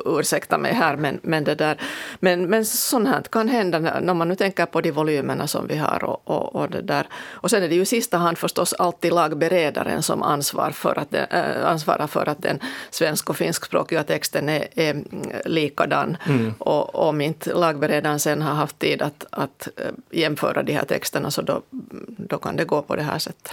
ursäkta 0.06 0.58
mig 0.58 0.74
här, 0.74 0.96
men, 0.96 1.20
men, 1.22 1.44
det 1.44 1.56
där, 1.56 1.78
men, 2.20 2.50
men 2.50 2.66
sånt 2.66 3.08
här 3.08 3.22
kan 3.22 3.50
hända 3.50 3.80
när 3.80 4.14
man 4.14 4.28
nu 4.28 4.36
tänker 4.36 4.66
på 4.66 4.82
de 4.82 4.92
volymerna 4.92 5.48
som 5.48 5.68
vi 5.68 5.78
har. 5.78 6.04
Och, 6.04 6.22
och, 6.24 6.56
och, 6.56 6.70
det 6.70 6.82
där. 6.82 7.08
och 7.32 7.50
sen 7.50 7.64
är 7.64 7.70
det 7.70 7.76
ju 7.76 7.82
i 7.82 7.86
sista 7.86 8.18
hand 8.18 8.38
förstås 8.38 8.74
alltid 8.74 9.14
lagberedaren 9.14 10.04
som 10.04 10.24
ansvar 10.24 10.72
för 10.72 11.00
att 11.00 11.12
den, 11.12 11.26
äh, 11.30 11.66
ansvarar 11.66 12.08
för 12.08 12.30
att 12.30 12.42
den 12.42 12.60
svensk 12.90 13.30
och 13.30 13.38
finskspråkiga 13.38 14.04
texten 14.04 14.50
är, 14.50 14.68
är 14.76 15.04
likadan. 15.46 16.18
Mm. 16.28 16.54
Och 16.58 16.96
om 16.96 17.22
inte 17.22 17.54
lagberedaren 17.54 18.20
sen 18.20 18.42
har 18.42 18.55
haft 18.56 18.80
tid 18.80 19.02
att, 19.02 19.26
att 19.30 19.68
eh, 19.78 19.92
jämföra 20.12 20.64
de 20.64 20.74
här 20.74 20.86
texterna 20.86 21.32
så 21.32 21.42
då, 21.42 21.62
då 22.18 22.38
kan 22.38 22.56
det 22.56 22.66
gå 22.66 22.82
på 22.82 22.96
det 22.96 23.04
här 23.04 23.20
sättet. 23.20 23.52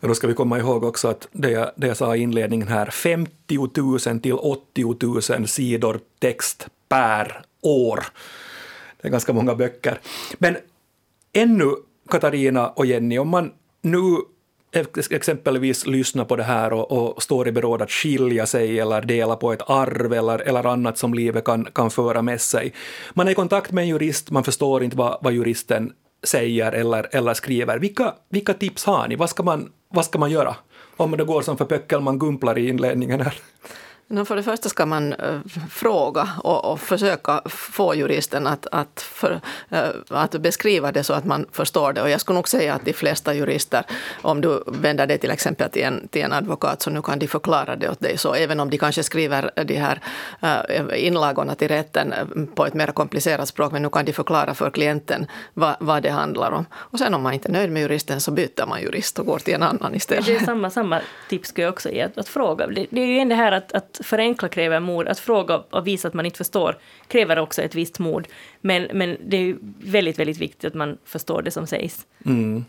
Och 0.00 0.08
då 0.08 0.14
ska 0.14 0.26
vi 0.26 0.34
komma 0.34 0.58
ihåg 0.58 0.84
också 0.84 1.08
att 1.08 1.28
det 1.32 1.50
jag, 1.50 1.70
det 1.76 1.86
jag 1.86 1.96
sa 1.96 2.16
i 2.16 2.20
inledningen 2.20 2.68
här, 2.68 2.86
50 2.86 3.32
000 4.08 4.20
till 4.20 4.32
80 4.32 5.32
000 5.38 5.48
sidor 5.48 6.00
text 6.18 6.68
per 6.88 7.44
år. 7.60 8.04
Det 9.00 9.08
är 9.08 9.12
ganska 9.12 9.32
många 9.32 9.54
böcker. 9.54 10.00
Men 10.38 10.56
ännu, 11.32 11.74
Katarina 12.08 12.68
och 12.68 12.86
Jenny, 12.86 13.18
om 13.18 13.28
man 13.28 13.52
nu 13.82 14.00
exempelvis 15.10 15.86
lyssnar 15.86 16.24
på 16.24 16.36
det 16.36 16.42
här 16.42 16.72
och, 16.72 16.92
och, 16.92 17.22
står 17.22 17.48
i 17.48 17.52
beråd 17.52 17.82
att 17.82 17.90
skilja 17.90 18.46
sig 18.46 18.80
eller 18.80 19.02
dela 19.02 19.36
på 19.36 19.52
ett 19.52 19.70
arv 19.70 20.12
eller, 20.12 20.38
eller 20.38 20.66
annat 20.66 20.98
som 20.98 21.14
livet 21.14 21.44
kan, 21.44 21.64
kan 21.64 21.90
föra 21.90 22.22
med 22.22 22.40
sig. 22.40 22.72
Man 23.14 23.26
är 23.26 23.32
i 23.32 23.34
kontakt 23.34 23.72
med 23.72 23.82
en 23.82 23.88
jurist, 23.88 24.30
man 24.30 24.44
förstår 24.44 24.82
inte 24.82 24.96
vad, 24.96 25.18
vad 25.20 25.32
juristen 25.32 25.92
säger 26.22 26.72
eller, 26.72 27.08
eller 27.12 27.34
skriver. 27.34 27.78
Vilka, 27.78 28.14
vilka 28.28 28.54
tips 28.54 28.84
har 28.84 29.08
ni? 29.08 29.16
Vad 29.16 29.30
ska, 29.30 29.42
man, 29.42 29.72
vad 29.88 30.04
ska 30.04 30.18
man 30.18 30.30
göra? 30.30 30.56
Om 30.96 31.10
det 31.10 31.24
går 31.24 31.42
som 31.42 31.56
för 31.56 31.64
Pöckelman 31.64 32.18
Gumplar 32.18 32.58
i 32.58 32.68
inledningen 32.68 33.20
här. 33.20 33.34
No, 34.12 34.24
för 34.24 34.36
det 34.36 34.42
första 34.42 34.68
ska 34.68 34.86
man 34.86 35.12
eh, 35.12 35.40
fråga 35.70 36.28
och, 36.44 36.72
och, 36.72 36.80
försöka 36.80 37.42
få 37.44 37.94
juristen 37.94 38.46
att, 38.46 38.66
att, 38.72 39.00
för, 39.00 39.40
eh, 39.70 39.88
att 40.08 40.32
beskriva 40.32 40.92
det 40.92 41.04
så 41.04 41.12
att 41.12 41.24
man 41.24 41.46
förstår 41.52 41.92
det. 41.92 42.02
Och 42.02 42.10
jag 42.10 42.20
skulle 42.20 42.34
nog 42.34 42.48
säga 42.48 42.74
att 42.74 42.84
de 42.84 42.92
flesta 42.92 43.34
jurister, 43.34 43.84
om 44.22 44.40
du 44.40 44.62
vänder 44.66 45.06
dig 45.06 45.18
till 45.18 45.30
exempel 45.30 45.70
till 45.70 45.82
en, 45.82 46.08
till 46.08 46.22
en 46.22 46.32
advokat, 46.32 46.82
så 46.82 46.90
nu 46.90 47.02
kan 47.02 47.18
de 47.18 47.26
förklara 47.26 47.76
det 47.76 47.88
åt 47.88 48.00
dig. 48.00 48.18
Så 48.18 48.34
även 48.34 48.60
om 48.60 48.70
de 48.70 48.78
kanske 48.78 49.02
skriver 49.02 49.50
de 49.64 49.76
här 49.76 50.00
eh, 50.40 51.06
inlagorna 51.06 51.54
till 51.54 51.68
rätten 51.68 52.14
på 52.54 52.66
ett 52.66 52.74
mer 52.74 52.86
komplicerat 52.86 53.48
språk, 53.48 53.72
men 53.72 53.82
nu 53.82 53.88
kan 53.88 54.04
de 54.04 54.12
förklara 54.12 54.54
för 54.54 54.70
klienten 54.70 55.26
vad, 55.54 55.76
vad 55.80 56.02
det 56.02 56.10
handlar 56.10 56.52
om. 56.52 56.66
Och 56.74 56.98
sen 56.98 57.14
om 57.14 57.22
man 57.22 57.32
inte 57.32 57.48
är 57.48 57.52
nöjd 57.52 57.70
med 57.70 57.82
juristen 57.82 58.20
så 58.20 58.30
byter 58.30 58.66
man 58.66 58.82
jurist 58.82 59.18
och 59.18 59.26
går 59.26 59.38
till 59.38 59.54
en 59.54 59.62
annan 59.62 59.94
istället. 59.94 60.26
Det 60.26 60.36
är 60.36 60.44
samma, 60.44 60.70
samma 60.70 61.00
tips 61.28 61.48
skulle 61.48 61.64
jag 61.64 61.72
också 61.72 61.90
ge, 61.90 62.02
att, 62.02 62.18
att 62.18 62.28
fråga. 62.28 62.66
Det, 62.66 62.86
det 62.90 63.00
är 63.00 63.06
ju 63.06 63.24
det 63.24 63.34
här 63.34 63.52
att, 63.52 63.72
att 63.72 64.00
förenkla 64.02 64.48
kräver 64.48 64.80
mod, 64.80 65.08
att 65.08 65.18
fråga 65.18 65.62
och 65.70 65.86
visa 65.86 66.08
att 66.08 66.14
man 66.14 66.26
inte 66.26 66.38
förstår 66.38 66.78
kräver 67.08 67.38
också 67.38 67.62
ett 67.62 67.74
visst 67.74 67.98
mod. 67.98 68.28
Men, 68.60 68.88
men 68.92 69.16
det 69.26 69.36
är 69.36 69.56
väldigt, 69.84 70.18
väldigt 70.18 70.38
viktigt 70.38 70.64
att 70.64 70.74
man 70.74 70.98
förstår 71.04 71.42
det 71.42 71.50
som 71.50 71.66
sägs. 71.66 72.06
Mm. 72.26 72.64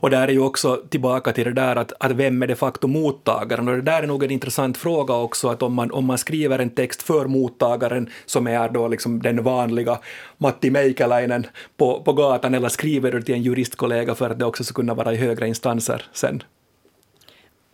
Och 0.00 0.10
där 0.10 0.28
är 0.28 0.32
ju 0.32 0.40
också 0.40 0.82
tillbaka 0.88 1.32
till 1.32 1.44
det 1.44 1.52
där 1.52 1.76
att, 1.76 1.92
att 2.00 2.12
vem 2.12 2.42
är 2.42 2.46
de 2.46 2.54
facto 2.54 2.88
mottagaren? 2.88 3.68
Och 3.68 3.74
det 3.74 3.82
där 3.82 4.02
är 4.02 4.06
nog 4.06 4.24
en 4.24 4.30
intressant 4.30 4.76
fråga 4.76 5.14
också, 5.14 5.48
att 5.48 5.62
om 5.62 5.74
man, 5.74 5.90
om 5.90 6.04
man 6.04 6.18
skriver 6.18 6.58
en 6.58 6.70
text 6.70 7.02
för 7.02 7.26
mottagaren 7.26 8.10
som 8.26 8.46
är 8.46 8.68
då 8.68 8.88
liksom 8.88 9.22
den 9.22 9.42
vanliga 9.42 9.98
Matti 10.38 10.70
Meikäläinen 10.70 11.46
på, 11.76 12.02
på 12.02 12.12
gatan, 12.12 12.54
eller 12.54 12.68
skriver 12.68 13.12
du 13.12 13.22
till 13.22 13.34
en 13.34 13.42
juristkollega 13.42 14.14
för 14.14 14.30
att 14.30 14.38
det 14.38 14.44
också 14.44 14.64
ska 14.64 14.74
kunna 14.74 14.94
vara 14.94 15.12
i 15.12 15.16
högre 15.16 15.48
instanser 15.48 16.04
sen? 16.12 16.42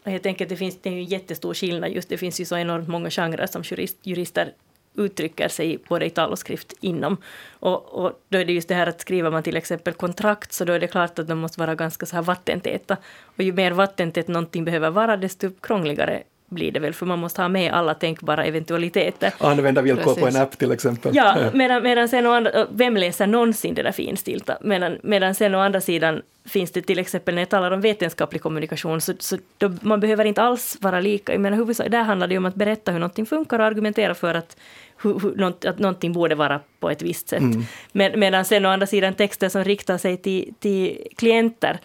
Jag 0.04 0.22
tänker 0.22 0.44
att 0.44 0.48
det 0.48 0.56
finns 0.56 0.78
det 0.82 0.90
är 0.90 0.92
en 0.92 1.04
jättestor 1.04 1.54
skillnad 1.54 1.90
just 1.90 2.08
det 2.08 2.18
finns 2.18 2.40
ju 2.40 2.44
så 2.44 2.56
enormt 2.56 2.88
många 2.88 3.10
genrer 3.10 3.46
som 3.46 3.62
jurist, 3.62 3.96
jurister 4.02 4.52
uttrycker 4.94 5.48
sig 5.48 5.78
både 5.88 6.06
i 6.06 6.10
tal 6.10 6.30
och 6.30 6.38
skrift 6.38 6.72
inom. 6.80 7.16
Och, 7.50 8.04
och, 8.04 8.22
då 8.28 8.38
är 8.38 8.44
det 8.44 8.52
just 8.52 8.68
det 8.68 8.74
här 8.74 8.86
att 8.86 9.00
skriver 9.00 9.30
man 9.30 9.42
till 9.42 9.56
exempel 9.56 9.94
kontrakt 9.94 10.52
så 10.52 10.64
då 10.64 10.72
är 10.72 10.80
det 10.80 10.86
klart 10.86 11.18
att 11.18 11.28
de 11.28 11.38
måste 11.38 11.60
vara 11.60 11.74
ganska 11.74 12.06
så 12.06 12.16
här 12.16 12.22
vattentäta. 12.22 12.96
Och 13.24 13.42
ju 13.44 13.52
mer 13.52 13.70
vattentätt 13.72 14.28
någonting 14.28 14.64
behöver 14.64 14.90
vara 14.90 15.16
desto 15.16 15.50
krångligare 15.60 16.22
blir 16.52 16.72
det 16.72 16.80
väl, 16.80 16.92
för 16.92 17.06
man 17.06 17.18
måste 17.18 17.42
ha 17.42 17.48
med 17.48 17.72
alla 17.72 17.94
tänkbara 17.94 18.44
eventualiteter. 18.44 19.32
Använda 19.38 19.82
villkor 19.82 20.14
på 20.14 20.26
en 20.26 20.36
app 20.36 20.58
till 20.58 20.72
exempel. 20.72 21.16
Ja, 21.16 21.36
medan, 21.54 21.82
medan 21.82 22.08
sen 22.08 22.26
å 22.26 22.32
andra, 22.32 22.66
vem 22.70 22.96
läser 22.96 23.26
någonsin 23.26 23.74
det 23.74 23.82
där 23.82 23.92
finstilta? 23.92 24.58
Medan, 24.60 24.98
medan 25.02 25.34
sen 25.34 25.54
å 25.54 25.58
andra 25.58 25.80
sidan 25.80 26.22
finns 26.44 26.70
det 26.70 26.82
till 26.82 26.98
exempel 26.98 27.34
när 27.34 27.42
jag 27.42 27.48
talar 27.48 27.70
om 27.70 27.80
vetenskaplig 27.80 28.42
kommunikation, 28.42 29.00
så, 29.00 29.12
så 29.18 29.38
då, 29.58 29.72
man 29.80 30.00
behöver 30.00 30.24
inte 30.24 30.42
alls 30.42 30.76
vara 30.80 31.00
lika. 31.00 31.32
Jag 31.32 31.40
menar, 31.40 31.56
huvudsak, 31.56 31.90
där 31.90 32.02
handlar 32.02 32.26
det 32.26 32.34
ju 32.34 32.38
om 32.38 32.46
att 32.46 32.54
berätta 32.54 32.92
hur 32.92 32.98
någonting 32.98 33.26
funkar 33.26 33.58
och 33.58 33.64
argumentera 33.64 34.14
för 34.14 34.34
att, 34.34 34.56
hur, 35.02 35.20
hur, 35.20 35.68
att 35.68 35.78
någonting 35.78 36.12
borde 36.12 36.34
vara 36.34 36.60
på 36.80 36.90
ett 36.90 37.02
visst 37.02 37.28
sätt. 37.28 37.40
Mm. 37.40 37.64
Med, 37.92 38.18
medan 38.18 38.44
sen 38.44 38.66
å 38.66 38.68
andra 38.68 38.86
sidan 38.86 39.14
texter 39.14 39.48
som 39.48 39.64
riktar 39.64 39.98
sig 39.98 40.16
till, 40.16 40.54
till 40.60 41.06
klienter, 41.16 41.78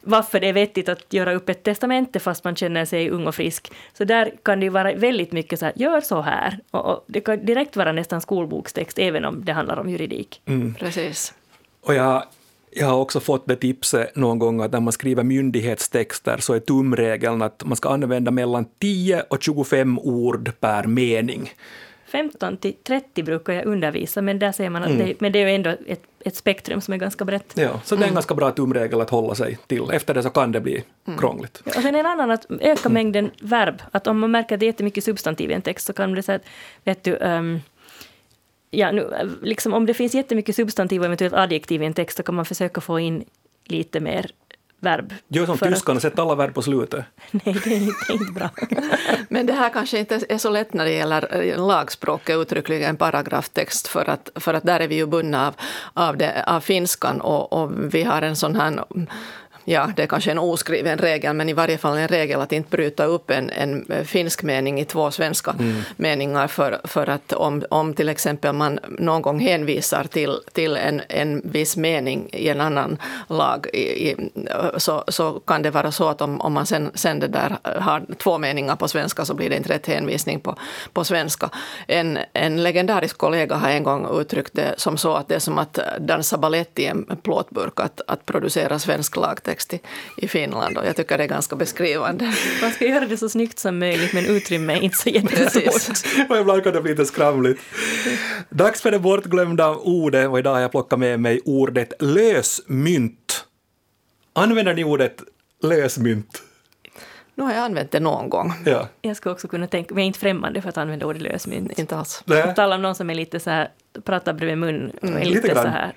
varför 0.00 0.40
det 0.40 0.48
är 0.48 0.52
vettigt 0.52 0.88
att 0.88 1.12
göra 1.12 1.34
upp 1.34 1.48
ett 1.48 1.62
testamente 1.62 2.20
fast 2.20 2.44
man 2.44 2.56
känner 2.56 2.84
sig 2.84 3.10
ung 3.10 3.26
och 3.26 3.34
frisk. 3.34 3.72
Så 3.92 4.04
där 4.04 4.32
kan 4.42 4.60
det 4.60 4.64
ju 4.64 4.70
vara 4.70 4.94
väldigt 4.94 5.32
mycket 5.32 5.58
så 5.58 5.64
här, 5.64 5.74
gör 5.76 6.00
så 6.00 6.20
här. 6.20 6.58
Och, 6.70 6.86
och 6.86 7.04
det 7.06 7.20
kan 7.20 7.46
direkt 7.46 7.76
vara 7.76 7.92
nästan 7.92 8.20
skolbokstext 8.20 8.98
även 8.98 9.24
om 9.24 9.44
det 9.44 9.52
handlar 9.52 9.76
om 9.76 9.88
juridik. 9.88 10.42
Mm. 10.46 10.74
Precis. 10.74 11.34
Och 11.80 11.94
jag, 11.94 12.24
jag 12.70 12.86
har 12.86 12.96
också 12.96 13.20
fått 13.20 13.46
det 13.46 13.56
tipset 13.56 14.16
någon 14.16 14.38
gång 14.38 14.60
att 14.60 14.72
när 14.72 14.80
man 14.80 14.92
skriver 14.92 15.22
myndighetstexter 15.22 16.36
så 16.38 16.54
är 16.54 16.60
tumregeln 16.60 17.42
att 17.42 17.64
man 17.64 17.76
ska 17.76 17.88
använda 17.88 18.30
mellan 18.30 18.66
10 18.78 19.22
och 19.30 19.42
25 19.42 19.98
ord 19.98 20.52
per 20.60 20.84
mening. 20.84 21.50
15 22.10 22.56
till 22.56 22.74
30 22.84 23.22
brukar 23.22 23.52
jag 23.52 23.64
undervisa, 23.64 24.22
men 24.22 24.38
där 24.38 24.52
ser 24.52 24.70
man 24.70 24.82
att 24.82 24.90
mm. 24.90 25.06
det, 25.06 25.20
men 25.20 25.32
det 25.32 25.38
är 25.38 25.48
ju 25.48 25.54
ändå 25.54 25.70
ett, 25.86 26.02
ett 26.24 26.36
spektrum 26.36 26.80
som 26.80 26.94
är 26.94 26.98
ganska 26.98 27.24
brett. 27.24 27.52
Ja, 27.54 27.80
så 27.84 27.94
det 27.94 27.98
är 27.98 28.02
en 28.02 28.08
mm. 28.08 28.14
ganska 28.14 28.34
bra 28.34 28.50
tumregel 28.50 29.00
att 29.00 29.10
hålla 29.10 29.34
sig 29.34 29.58
till. 29.66 29.90
Efter 29.92 30.14
det 30.14 30.22
så 30.22 30.30
kan 30.30 30.52
det 30.52 30.60
bli 30.60 30.84
mm. 31.06 31.18
krångligt. 31.18 31.62
Ja, 31.64 31.72
och 31.76 31.82
sen 31.82 31.94
en 31.94 32.06
annan 32.06 32.30
att 32.30 32.46
öka 32.60 32.88
mm. 32.88 32.92
mängden 32.92 33.30
verb. 33.40 33.82
Att 33.90 34.06
om 34.06 34.18
man 34.18 34.30
märker 34.30 34.54
att 34.54 34.60
det 34.60 34.66
är 34.66 34.68
jättemycket 34.68 35.04
substantiv 35.04 35.50
i 35.50 35.54
en 35.54 35.62
text 35.62 35.86
så 35.86 35.92
kan 35.92 36.14
det 36.14 36.22
säga 36.22 36.36
att, 36.36 36.46
vet 36.84 37.04
du, 37.04 37.16
um, 37.16 37.60
ja, 38.70 38.92
nu, 38.92 39.10
liksom 39.42 39.74
om 39.74 39.86
det 39.86 39.94
finns 39.94 40.14
jättemycket 40.14 40.56
substantiv 40.56 41.00
och 41.00 41.06
eventuellt 41.06 41.34
adjektiv 41.34 41.82
i 41.82 41.86
en 41.86 41.94
text 41.94 42.16
så 42.16 42.22
kan 42.22 42.34
man 42.34 42.44
försöka 42.44 42.80
få 42.80 43.00
in 43.00 43.24
lite 43.64 44.00
mer 44.00 44.30
verb. 44.80 45.14
Gör 45.28 45.46
som 45.46 45.58
tyskarna, 45.58 46.00
sätt 46.00 46.18
alla 46.18 46.34
verb 46.34 46.54
på 46.54 46.62
slutet. 46.62 47.04
Nej, 47.30 47.42
det 47.64 47.70
är 47.70 47.76
inte, 47.76 47.94
det 48.06 48.12
är 48.12 48.16
inte 48.16 48.32
bra. 48.32 48.50
Men 49.28 49.46
det 49.46 49.52
här 49.52 49.70
kanske 49.70 49.98
inte 49.98 50.20
är 50.28 50.38
så 50.38 50.50
lätt 50.50 50.74
när 50.74 50.84
det 50.84 50.92
gäller 50.92 51.42
eh, 51.42 51.66
lagspråket, 51.66 52.36
uttryckligen 52.36 52.96
paragraftext, 52.96 53.88
för 53.88 54.10
att, 54.10 54.30
för 54.34 54.54
att 54.54 54.64
där 54.64 54.80
är 54.80 54.88
vi 54.88 54.94
ju 54.94 55.06
bundna 55.06 55.46
av, 55.46 55.54
av, 55.94 56.16
det, 56.16 56.44
av 56.46 56.60
finskan 56.60 57.20
och, 57.20 57.52
och 57.52 57.94
vi 57.94 58.02
har 58.02 58.22
en 58.22 58.36
sån 58.36 58.56
här 58.56 58.84
ja, 59.64 59.92
det 59.96 60.02
är 60.02 60.06
kanske 60.06 60.30
en 60.30 60.38
oskriven 60.38 60.98
regel, 60.98 61.34
men 61.34 61.48
i 61.48 61.52
varje 61.52 61.78
fall 61.78 61.98
en 61.98 62.08
regel 62.08 62.40
att 62.40 62.52
inte 62.52 62.70
bryta 62.70 63.04
upp 63.04 63.30
en, 63.30 63.50
en 63.50 64.04
finsk 64.04 64.42
mening 64.42 64.80
i 64.80 64.84
två 64.84 65.10
svenska 65.10 65.50
mm. 65.50 65.82
meningar. 65.96 66.46
För, 66.46 66.80
för 66.84 67.06
att 67.06 67.32
om, 67.32 67.64
om 67.70 67.94
till 67.94 68.08
exempel 68.08 68.52
man 68.52 68.78
någon 68.98 69.22
gång 69.22 69.40
hänvisar 69.40 70.04
till, 70.04 70.38
till 70.52 70.76
en, 70.76 71.02
en 71.08 71.42
viss 71.44 71.76
mening 71.76 72.28
i 72.32 72.48
en 72.48 72.60
annan 72.60 72.98
lag, 73.28 73.66
i, 73.72 74.10
i, 74.10 74.16
så, 74.76 75.04
så 75.08 75.40
kan 75.40 75.62
det 75.62 75.70
vara 75.70 75.92
så 75.92 76.08
att 76.08 76.20
om, 76.20 76.40
om 76.40 76.52
man 76.52 76.66
sen, 76.66 76.90
sen 76.94 77.20
det 77.20 77.28
där 77.28 77.58
har 77.80 78.06
två 78.18 78.38
meningar 78.38 78.76
på 78.76 78.88
svenska 78.88 79.24
så 79.24 79.34
blir 79.34 79.50
det 79.50 79.56
inte 79.56 79.72
rätt 79.72 79.86
hänvisning 79.86 80.40
på, 80.40 80.56
på 80.92 81.04
svenska. 81.04 81.50
En, 81.86 82.18
en 82.32 82.62
legendarisk 82.62 83.18
kollega 83.18 83.56
har 83.56 83.70
en 83.70 83.82
gång 83.82 84.20
uttryckt 84.20 84.54
det 84.54 84.74
som 84.76 84.96
så 84.96 85.14
att 85.14 85.28
det 85.28 85.34
är 85.34 85.38
som 85.38 85.58
att 85.58 85.78
dansa 85.98 86.38
balett 86.38 86.78
i 86.78 86.86
en 86.86 87.16
plåtburk, 87.22 87.80
att, 87.80 88.00
att 88.06 88.26
producera 88.26 88.78
svensk 88.78 89.16
lagtext 89.16 89.49
uppväxt 89.50 89.74
i, 89.74 89.80
i 90.16 90.28
Finland 90.28 90.78
och 90.78 90.86
jag 90.86 90.96
tycker 90.96 91.18
det 91.18 91.24
är 91.24 91.28
ganska 91.28 91.56
beskrivande. 91.56 92.32
Man 92.62 92.70
ska 92.70 92.86
göra 92.86 93.06
det 93.06 93.16
så 93.16 93.28
snyggt 93.28 93.58
som 93.58 93.78
möjligt 93.78 94.12
men 94.12 94.26
utrymme 94.26 94.72
är 94.72 94.80
inte 94.80 94.96
så 94.96 95.08
jättestort. 95.08 96.28
och 96.30 96.36
ibland 96.36 96.64
kan 96.64 96.72
det 96.72 96.80
bli 96.80 96.90
lite 96.90 97.06
skramligt. 97.06 97.60
Dags 98.50 98.82
för 98.82 98.90
det 98.90 98.98
bortglömda 98.98 99.74
ordet 99.74 100.28
och 100.28 100.38
idag 100.38 100.54
har 100.54 100.60
jag 100.60 100.70
plockat 100.70 100.98
med 100.98 101.20
mig 101.20 101.40
ordet 101.44 101.92
lösmynt. 102.00 103.46
Använder 104.32 104.74
ni 104.74 104.84
ordet 104.84 105.22
lösmynt? 105.62 106.42
Nu 107.34 107.44
har 107.44 107.52
jag 107.52 107.64
använt 107.64 107.90
det 107.90 108.00
någon 108.00 108.30
gång. 108.30 108.52
Ja. 108.66 108.88
Jag 109.02 109.16
skulle 109.16 109.32
också 109.32 109.48
kunna 109.48 109.66
tänka 109.66 109.94
mig, 109.94 110.02
jag 110.02 110.04
är 110.04 110.06
inte 110.06 110.18
främmande 110.18 110.62
för 110.62 110.68
att 110.68 110.78
använda 110.78 111.06
ordet 111.06 111.22
lösmynt. 111.22 111.78
Inte 111.78 111.96
alls. 111.96 112.22
Nej. 112.24 112.42
På 112.42 112.52
tal 112.52 112.72
om 112.72 112.82
någon 112.82 112.94
som 112.94 113.10
är 113.10 113.14
lite 113.14 113.40
så 113.40 113.50
här, 113.50 113.68
pratar 114.04 114.32
bredvid 114.32 114.58
mun 114.58 114.92
är 115.02 115.24
lite 115.24 115.48
lite, 115.48 115.54
så 115.54 115.68
här 115.68 115.92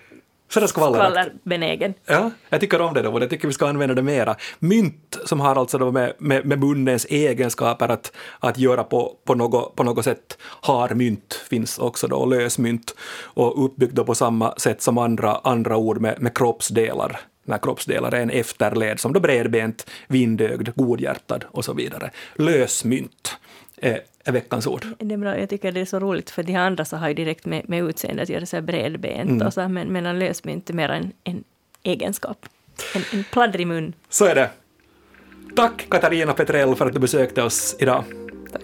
Så 0.54 0.60
det 0.60 0.68
skvallrar. 0.68 1.10
skvallerbenägen. 1.10 1.94
Ja, 2.06 2.32
jag 2.50 2.60
tycker 2.60 2.82
om 2.82 2.94
det 2.94 3.02
då 3.02 3.12
och 3.12 3.22
jag 3.22 3.30
tycker 3.30 3.48
vi 3.48 3.54
ska 3.54 3.68
använda 3.68 3.96
det 3.96 4.02
mera. 4.02 4.36
Mynt 4.60 5.20
som 5.26 5.39
har 5.39 5.56
alltså 5.56 5.78
då 5.78 5.92
med, 5.92 6.13
med, 6.18 6.46
med 6.46 6.60
munnens 6.60 7.06
egenskaper 7.10 7.89
att, 7.89 8.12
att 8.39 8.58
göra 8.58 8.84
på, 8.84 9.16
på, 9.26 9.36
något, 9.36 9.76
på 9.76 9.84
något 9.84 10.06
sätt. 10.06 10.38
Har 10.42 10.89
mynt 10.89 11.34
finns 11.50 11.80
också 11.80 12.08
då, 12.08 12.16
och 12.16 12.28
lösmynt 12.28 12.96
och 13.24 13.66
uppbyggt 13.66 13.94
då 13.94 14.04
på 14.04 14.16
samma 14.16 14.56
sätt 14.56 14.82
som 14.82 14.98
andra, 14.98 15.36
andra 15.44 15.78
ord 15.78 16.02
med, 16.02 16.22
med 16.22 16.38
kroppsdelar. 16.38 17.20
När 17.46 17.58
kroppsdelar 17.58 18.12
är 18.12 18.22
en 18.22 18.30
efterled 18.30 19.00
som 19.00 19.13
då 19.13 19.20
bredbent, 19.20 19.89
vindögd, 20.08 20.70
godhjärtad 20.76 21.46
och 21.52 21.66
så 21.66 21.74
vidare. 21.74 22.12
Lösmynt 22.36 23.38
är, 23.78 24.00
är 24.24 24.32
veckans 24.32 24.68
ord. 24.68 24.86
Det 25.00 25.14
är 25.14 25.18
bra, 25.18 25.40
jag 25.40 25.50
tycker 25.50 25.72
det 25.72 25.80
är 25.82 25.86
så 25.86 26.00
roligt 26.00 26.30
för 26.30 26.44
de 26.44 26.56
andra 26.56 26.86
så 26.86 26.98
har 26.98 27.08
ju 27.08 27.14
direkt 27.14 27.46
med, 27.46 27.70
med 27.70 27.84
utseendet 27.84 28.24
att 28.24 28.30
göra 28.30 28.46
så 28.46 28.56
här 28.56 28.62
bredbent 28.62 29.30
Mm. 29.30 29.48
och 29.48 29.54
så 29.54 29.68
men, 29.68 29.94
medan 29.94 30.20
lösmynt 30.20 30.70
är 30.70 30.74
mer 30.74 30.90
en, 30.90 31.12
en 31.24 31.44
egenskap. 31.84 32.46
En, 32.96 33.02
en 33.14 33.24
pladdrig 33.32 33.68
mun. 33.68 33.94
Så 34.10 34.26
är 34.26 34.36
det. 34.36 34.50
Tack 35.56 35.86
Katarina 35.90 36.34
Petrell 36.34 36.76
för 36.76 36.86
att 36.86 36.94
du 36.94 37.00
besökte 37.00 37.44
oss 37.44 37.76
idag. 37.80 38.04
Tack. 38.52 38.64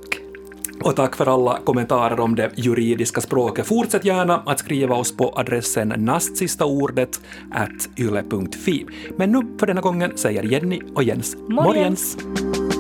Och 0.84 0.96
tack 0.96 1.16
för 1.16 1.34
alla 1.34 1.60
kommentarer 1.64 2.20
om 2.20 2.36
det 2.36 2.52
juridiska 2.56 3.22
språket. 3.22 3.68
Fortsätt 3.68 4.06
gärna 4.06 4.44
att 4.46 4.60
skriva 4.60 4.96
oss 4.96 5.18
på 5.18 5.34
adressen 5.36 5.94
nastsistaordet 5.98 7.20
at 7.52 7.90
yle.fi. 8.00 8.86
Men 9.18 9.32
nu 9.32 9.58
för 9.60 9.68
denna 9.68 9.82
gången 9.82 10.18
säger 10.18 10.44
Jenny 10.44 10.82
och 10.96 11.04
Jens 11.04 11.36
Morgens. 11.48 12.18
morgens. 12.18 12.79